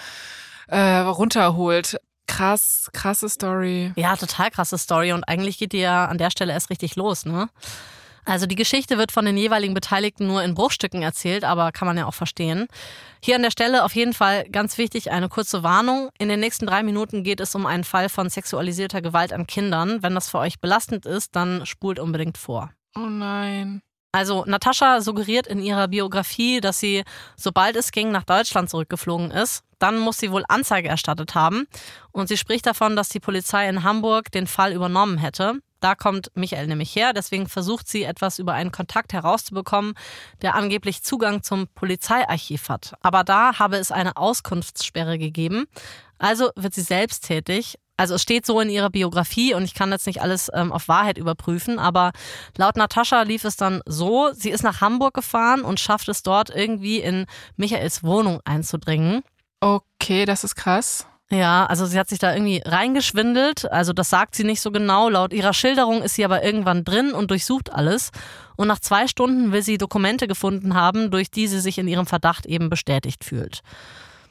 [0.68, 2.00] äh, runterholt.
[2.28, 3.92] Krass, krasse Story.
[3.96, 7.26] Ja, total krasse Story und eigentlich geht die ja an der Stelle erst richtig los,
[7.26, 7.50] ne?
[8.26, 11.98] Also die Geschichte wird von den jeweiligen Beteiligten nur in Bruchstücken erzählt, aber kann man
[11.98, 12.68] ja auch verstehen.
[13.24, 16.10] Hier an der Stelle auf jeden Fall ganz wichtig eine kurze Warnung.
[16.20, 20.04] In den nächsten drei Minuten geht es um einen Fall von sexualisierter Gewalt an Kindern.
[20.04, 22.70] Wenn das für euch belastend ist, dann spult unbedingt vor.
[22.98, 23.82] Oh nein.
[24.12, 27.04] Also Natascha suggeriert in ihrer Biografie, dass sie,
[27.36, 29.64] sobald es ging, nach Deutschland zurückgeflogen ist.
[29.80, 31.68] Dann muss sie wohl Anzeige erstattet haben.
[32.12, 35.60] Und sie spricht davon, dass die Polizei in Hamburg den Fall übernommen hätte.
[35.80, 39.94] Da kommt Michael nämlich her, deswegen versucht sie etwas über einen Kontakt herauszubekommen,
[40.42, 42.94] der angeblich Zugang zum Polizeiarchiv hat.
[43.02, 45.66] Aber da habe es eine Auskunftssperre gegeben.
[46.18, 47.78] Also wird sie selbst tätig.
[47.98, 50.88] Also es steht so in ihrer Biografie und ich kann jetzt nicht alles ähm, auf
[50.88, 52.12] Wahrheit überprüfen, aber
[52.56, 56.50] laut Natascha lief es dann so, sie ist nach Hamburg gefahren und schafft es dort
[56.50, 57.26] irgendwie in
[57.56, 59.24] Michaels Wohnung einzudringen.
[59.60, 61.08] Okay, das ist krass.
[61.30, 63.70] Ja, also sie hat sich da irgendwie reingeschwindelt.
[63.70, 65.10] Also das sagt sie nicht so genau.
[65.10, 68.12] Laut ihrer Schilderung ist sie aber irgendwann drin und durchsucht alles.
[68.56, 72.06] Und nach zwei Stunden will sie Dokumente gefunden haben, durch die sie sich in ihrem
[72.06, 73.62] Verdacht eben bestätigt fühlt.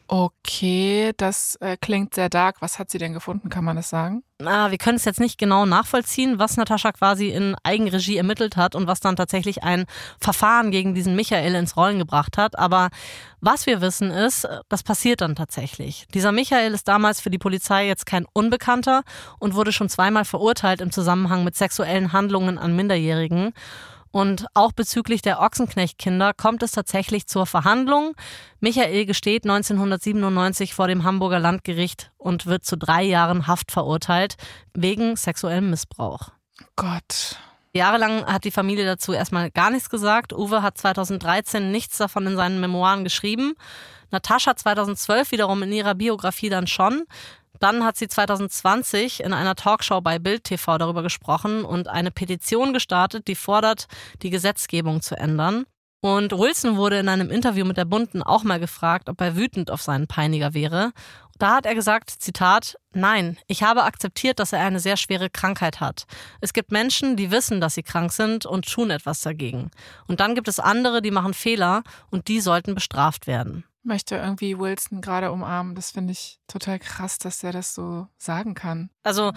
[0.09, 2.57] Okay, das äh, klingt sehr dark.
[2.61, 4.23] Was hat sie denn gefunden, kann man das sagen?
[4.39, 8.77] Na, wir können es jetzt nicht genau nachvollziehen, was Natascha quasi in Eigenregie ermittelt hat
[8.77, 9.85] und was dann tatsächlich ein
[10.21, 12.57] Verfahren gegen diesen Michael ins Rollen gebracht hat.
[12.57, 12.91] Aber
[13.41, 16.07] was wir wissen ist, das passiert dann tatsächlich.
[16.15, 19.03] Dieser Michael ist damals für die Polizei jetzt kein Unbekannter
[19.41, 23.55] und wurde schon zweimal verurteilt im Zusammenhang mit sexuellen Handlungen an Minderjährigen.
[24.11, 28.15] Und auch bezüglich der Ochsenknechtkinder kommt es tatsächlich zur Verhandlung.
[28.61, 34.37] Michael gesteht 1997 vor dem Hamburger Landgericht und wird zu drei Jahren Haft verurteilt
[34.75, 36.31] wegen sexuellem Missbrauch.
[36.77, 37.37] Gott.
[37.75, 40.33] Jahrelang hat die Familie dazu erstmal gar nichts gesagt.
[40.33, 43.55] Uwe hat 2013 nichts davon in seinen Memoiren geschrieben.
[44.11, 47.05] Natascha 2012 wiederum in ihrer Biografie dann schon.
[47.61, 52.73] Dann hat sie 2020 in einer Talkshow bei Bild TV darüber gesprochen und eine Petition
[52.73, 53.87] gestartet, die fordert,
[54.23, 55.65] die Gesetzgebung zu ändern.
[56.01, 59.71] Und Wilson wurde in einem Interview mit der Bunden auch mal gefragt, ob er wütend
[59.71, 60.93] auf seinen Peiniger wäre.
[61.39, 65.81] Da hat er gesagt, Zitat, nein, ich habe akzeptiert, dass er eine sehr schwere Krankheit
[65.81, 66.05] hat.
[66.41, 69.71] Es gibt Menschen, die wissen, dass sie krank sind und tun etwas dagegen.
[70.07, 74.59] Und dann gibt es andere, die machen Fehler und die sollten bestraft werden möchte irgendwie
[74.59, 75.75] Wilson gerade umarmen.
[75.75, 78.91] Das finde ich total krass, dass er das so sagen kann.
[79.03, 79.33] Also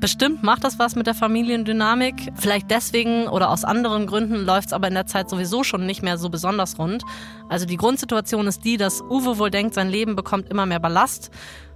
[0.00, 2.32] bestimmt macht das was mit der Familiendynamik.
[2.34, 6.02] Vielleicht deswegen oder aus anderen Gründen läuft es aber in der Zeit sowieso schon nicht
[6.02, 7.04] mehr so besonders rund.
[7.48, 11.30] Also die Grundsituation ist die, dass Uwe wohl denkt, sein Leben bekommt immer mehr Ballast.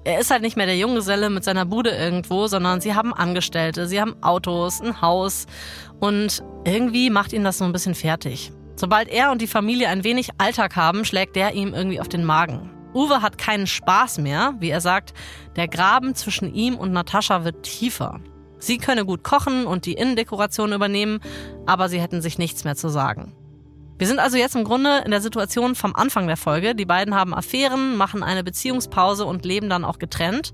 [0.04, 3.88] Er ist halt nicht mehr der Junggeselle mit seiner Bude irgendwo, sondern sie haben Angestellte,
[3.88, 5.46] sie haben Autos, ein Haus
[5.98, 8.52] und irgendwie macht ihn das so ein bisschen fertig.
[8.76, 12.24] Sobald er und die Familie ein wenig Alltag haben, schlägt der ihm irgendwie auf den
[12.24, 12.70] Magen.
[12.94, 15.14] Uwe hat keinen Spaß mehr, wie er sagt,
[15.56, 18.20] der Graben zwischen ihm und Natascha wird tiefer.
[18.58, 21.20] Sie könne gut kochen und die Innendekoration übernehmen,
[21.66, 23.34] aber sie hätten sich nichts mehr zu sagen.
[23.98, 26.74] Wir sind also jetzt im Grunde in der Situation vom Anfang der Folge.
[26.74, 30.52] Die beiden haben Affären, machen eine Beziehungspause und leben dann auch getrennt.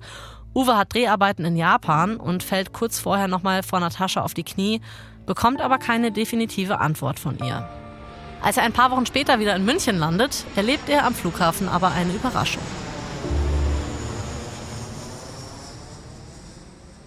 [0.55, 4.81] Uwe hat Dreharbeiten in Japan und fällt kurz vorher nochmal vor Natascha auf die Knie,
[5.27, 7.82] bekommt aber keine definitive Antwort von ihr.
[8.43, 11.93] Als er ein paar Wochen später wieder in München landet, erlebt er am Flughafen aber
[11.93, 12.63] eine Überraschung.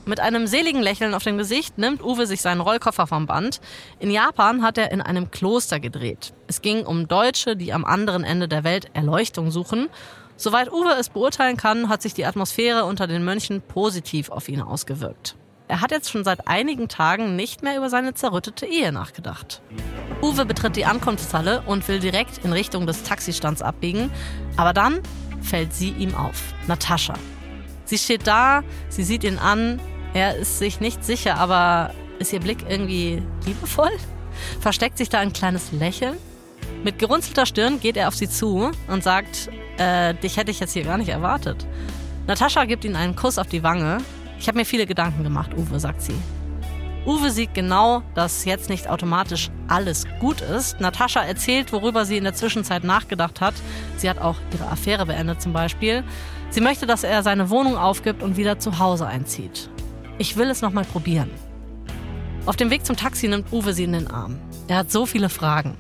[0.05, 3.59] Mit einem seligen Lächeln auf dem Gesicht nimmt Uwe sich seinen Rollkoffer vom Band.
[3.99, 6.31] In Japan hat er in einem Kloster gedreht.
[6.47, 9.89] Es ging um Deutsche, die am anderen Ende der Welt Erleuchtung suchen.
[10.37, 14.61] Soweit Uwe es beurteilen kann, hat sich die Atmosphäre unter den Mönchen positiv auf ihn
[14.61, 15.35] ausgewirkt.
[15.67, 19.61] Er hat jetzt schon seit einigen Tagen nicht mehr über seine zerrüttete Ehe nachgedacht.
[20.21, 24.11] Uwe betritt die Ankunftshalle und will direkt in Richtung des Taxistands abbiegen,
[24.57, 24.99] aber dann
[25.41, 27.13] fällt sie ihm auf, Natascha.
[27.85, 29.79] Sie steht da, sie sieht ihn an,
[30.13, 33.91] er ist sich nicht sicher, aber ist ihr Blick irgendwie liebevoll?
[34.59, 36.17] Versteckt sich da ein kleines Lächeln?
[36.83, 40.73] Mit gerunzelter Stirn geht er auf sie zu und sagt, äh, dich hätte ich jetzt
[40.73, 41.65] hier gar nicht erwartet.
[42.27, 43.99] Natascha gibt ihm einen Kuss auf die Wange
[44.39, 46.15] ich habe mir viele Gedanken gemacht, Uwe, sagt sie.
[47.05, 50.79] Uwe sieht genau, dass jetzt nicht automatisch alles gut ist.
[50.79, 53.53] Natascha erzählt, worüber sie in der Zwischenzeit nachgedacht hat.
[53.97, 56.03] Sie hat auch ihre Affäre beendet zum Beispiel.
[56.49, 59.69] Sie möchte, dass er seine Wohnung aufgibt und wieder zu Hause einzieht.
[60.17, 61.29] Ich will es nochmal probieren.
[62.47, 64.39] Auf dem Weg zum Taxi nimmt Uwe sie in den Arm.
[64.67, 65.75] Er hat so viele Fragen.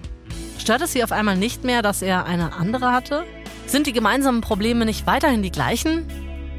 [0.59, 3.23] Stört es sie auf einmal nicht mehr, dass er eine andere hatte?
[3.65, 6.05] Sind die gemeinsamen Probleme nicht weiterhin die gleichen?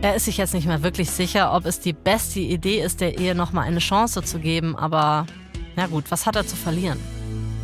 [0.02, 3.18] Er ist sich jetzt nicht mehr wirklich sicher, ob es die beste Idee ist, der
[3.18, 5.26] Ehe nochmal eine Chance zu geben, aber
[5.74, 6.98] na gut, was hat er zu verlieren?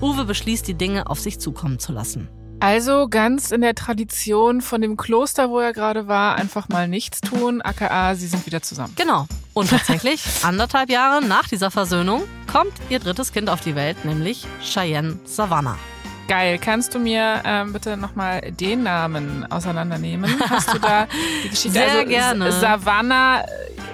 [0.01, 2.29] Uwe beschließt, die Dinge auf sich zukommen zu lassen.
[2.59, 7.21] Also ganz in der Tradition von dem Kloster, wo er gerade war, einfach mal nichts
[7.21, 8.95] tun, aka sie sind wieder zusammen.
[8.97, 9.27] Genau.
[9.53, 14.47] Und tatsächlich, anderthalb Jahre nach dieser Versöhnung, kommt ihr drittes Kind auf die Welt, nämlich
[14.63, 15.79] Cheyenne Savannah.
[16.29, 16.59] Geil.
[16.59, 20.31] Kannst du mir ähm, bitte nochmal den Namen auseinandernehmen?
[20.49, 21.07] Hast du da
[21.45, 21.71] die Geschichte?
[21.79, 22.53] Sehr also, gerne.
[22.53, 23.45] Savannah,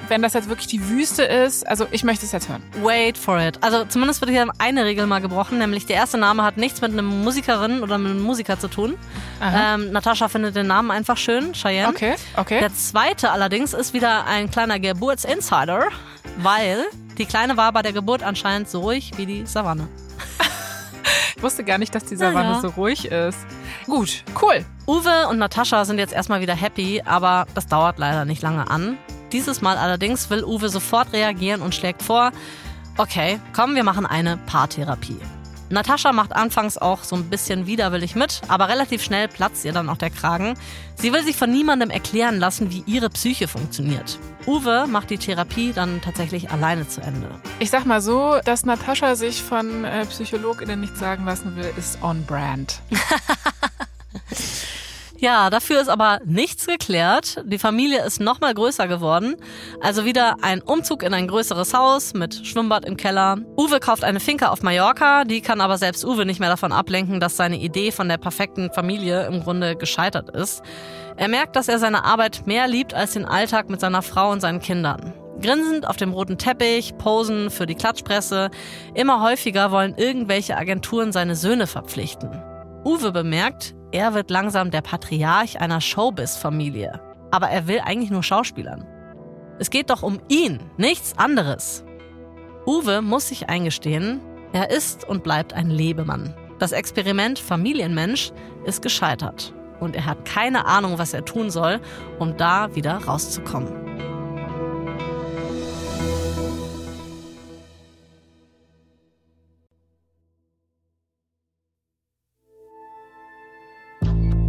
[0.09, 2.63] wenn das jetzt wirklich die Wüste ist, also ich möchte es jetzt hören.
[2.83, 3.63] Wait for it.
[3.63, 6.93] Also zumindest wird hier eine Regel mal gebrochen, nämlich der erste Name hat nichts mit
[6.93, 8.97] einer Musikerin oder mit einem Musiker zu tun.
[9.43, 11.89] Ähm, Natascha findet den Namen einfach schön, Cheyenne.
[11.89, 12.61] Okay, okay.
[12.61, 15.89] Der zweite allerdings ist wieder ein kleiner Geburtsinsider,
[16.39, 16.85] weil
[17.19, 19.89] die Kleine war bei der Geburt anscheinend so ruhig wie die Savanne.
[21.37, 22.61] Ich wusste gar nicht, dass die Savanne Naja.
[22.61, 23.39] so ruhig ist.
[23.87, 24.65] Gut, cool.
[24.87, 28.97] Uwe und Natascha sind jetzt erstmal wieder happy, aber das dauert leider nicht lange an.
[29.33, 32.33] Dieses Mal allerdings will Uwe sofort reagieren und schlägt vor,
[32.97, 35.19] okay, komm, wir machen eine Paartherapie.
[35.71, 39.89] Natascha macht anfangs auch so ein bisschen widerwillig mit, aber relativ schnell platzt ihr dann
[39.89, 40.55] auch der Kragen.
[40.95, 44.19] Sie will sich von niemandem erklären lassen, wie ihre Psyche funktioniert.
[44.47, 47.29] Uwe macht die Therapie dann tatsächlich alleine zu Ende.
[47.59, 52.03] Ich sag mal so, dass Natascha sich von äh, PsychologInnen nichts sagen lassen will, ist
[52.03, 52.81] on brand.
[55.21, 57.43] Ja, dafür ist aber nichts geklärt.
[57.45, 59.35] Die Familie ist noch mal größer geworden.
[59.81, 63.39] Also wieder ein Umzug in ein größeres Haus mit Schwimmbad im Keller.
[63.57, 65.25] Uwe kauft eine Finca auf Mallorca.
[65.25, 68.71] Die kann aber selbst Uwe nicht mehr davon ablenken, dass seine Idee von der perfekten
[68.71, 70.63] Familie im Grunde gescheitert ist.
[71.17, 74.41] Er merkt, dass er seine Arbeit mehr liebt als den Alltag mit seiner Frau und
[74.41, 75.15] seinen Kindern.
[75.43, 78.51] Grinsend auf dem roten Teppich, Posen für die Klatschpresse.
[78.95, 82.41] Immer häufiger wollen irgendwelche Agenturen seine Söhne verpflichten.
[82.85, 87.01] Uwe bemerkt, er wird langsam der Patriarch einer Showbiz-Familie.
[87.31, 88.87] Aber er will eigentlich nur Schauspielern.
[89.59, 91.85] Es geht doch um ihn, nichts anderes.
[92.67, 94.21] Uwe muss sich eingestehen,
[94.53, 96.35] er ist und bleibt ein Lebemann.
[96.59, 98.33] Das Experiment Familienmensch
[98.65, 99.55] ist gescheitert.
[99.81, 101.81] Und er hat keine Ahnung, was er tun soll,
[102.19, 104.08] um da wieder rauszukommen.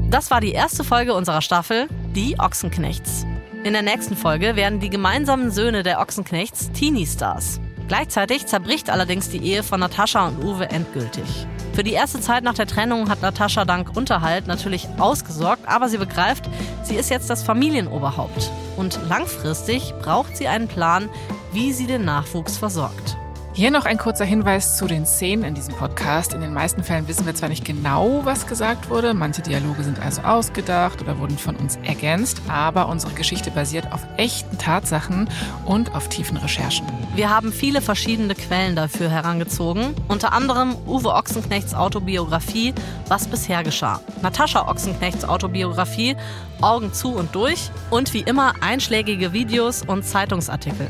[0.10, 3.28] Das war die erste Folge unserer Staffel, Die Ochsenknechts.
[3.64, 7.62] In der nächsten Folge werden die gemeinsamen Söhne der Ochsenknechts Teenie-Stars.
[7.88, 11.45] Gleichzeitig zerbricht allerdings die Ehe von Natascha und Uwe endgültig.
[11.74, 15.99] Für die erste Zeit nach der Trennung hat Natascha dank Unterhalt natürlich ausgesorgt, aber sie
[15.99, 16.49] begreift,
[16.82, 18.49] sie ist jetzt das Familienoberhaupt.
[18.78, 21.07] Und langfristig braucht sie einen Plan,
[21.53, 23.19] wie sie den Nachwuchs versorgt.
[23.60, 26.34] Hier noch ein kurzer Hinweis zu den Szenen in diesem Podcast.
[26.34, 30.01] In den meisten Fällen wissen wir zwar nicht genau, was gesagt wurde, manche Dialoge sind
[30.01, 35.28] also ausgedacht oder wurden von uns ergänzt, aber unsere Geschichte basiert auf echten Tatsachen
[35.66, 36.88] und auf tiefen Recherchen.
[37.16, 42.74] Wir haben viele verschiedene Quellen dafür herangezogen, unter anderem Uwe Ochsenknechts Autobiografie
[43.10, 46.16] Was bisher geschah, Natascha Ochsenknechts Autobiografie
[46.62, 50.88] Augen zu und durch und wie immer einschlägige Videos und Zeitungsartikel.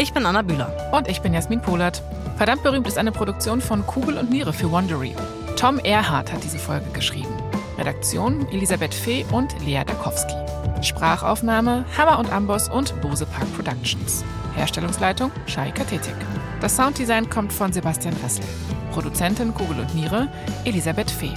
[0.00, 0.72] Ich bin Anna Bühler.
[0.92, 2.02] Und ich bin Jasmin Polat.
[2.38, 5.14] Verdammt berühmt ist eine Produktion von Kugel und Niere für Wondery.
[5.56, 7.28] Tom Erhardt hat diese Folge geschrieben.
[7.76, 10.32] Redaktion Elisabeth Fee und Lea Dakowski.
[10.80, 14.24] Sprachaufnahme Hammer und Amboss und Bose Park Productions.
[14.54, 16.16] Herstellungsleitung Shai Katetik.
[16.62, 18.44] Das Sounddesign kommt von Sebastian Ressel.
[18.92, 20.28] Produzentin Kugel und Niere
[20.64, 21.34] Elisabeth Fee.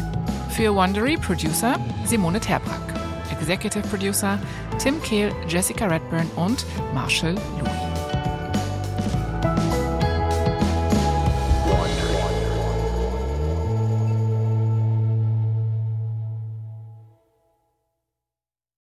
[0.51, 2.93] Für Wondery Producer Simone Terbrack.
[3.29, 4.39] Executive Producer
[4.81, 7.82] Tim Kehl, Jessica Redburn und Marshall Louis.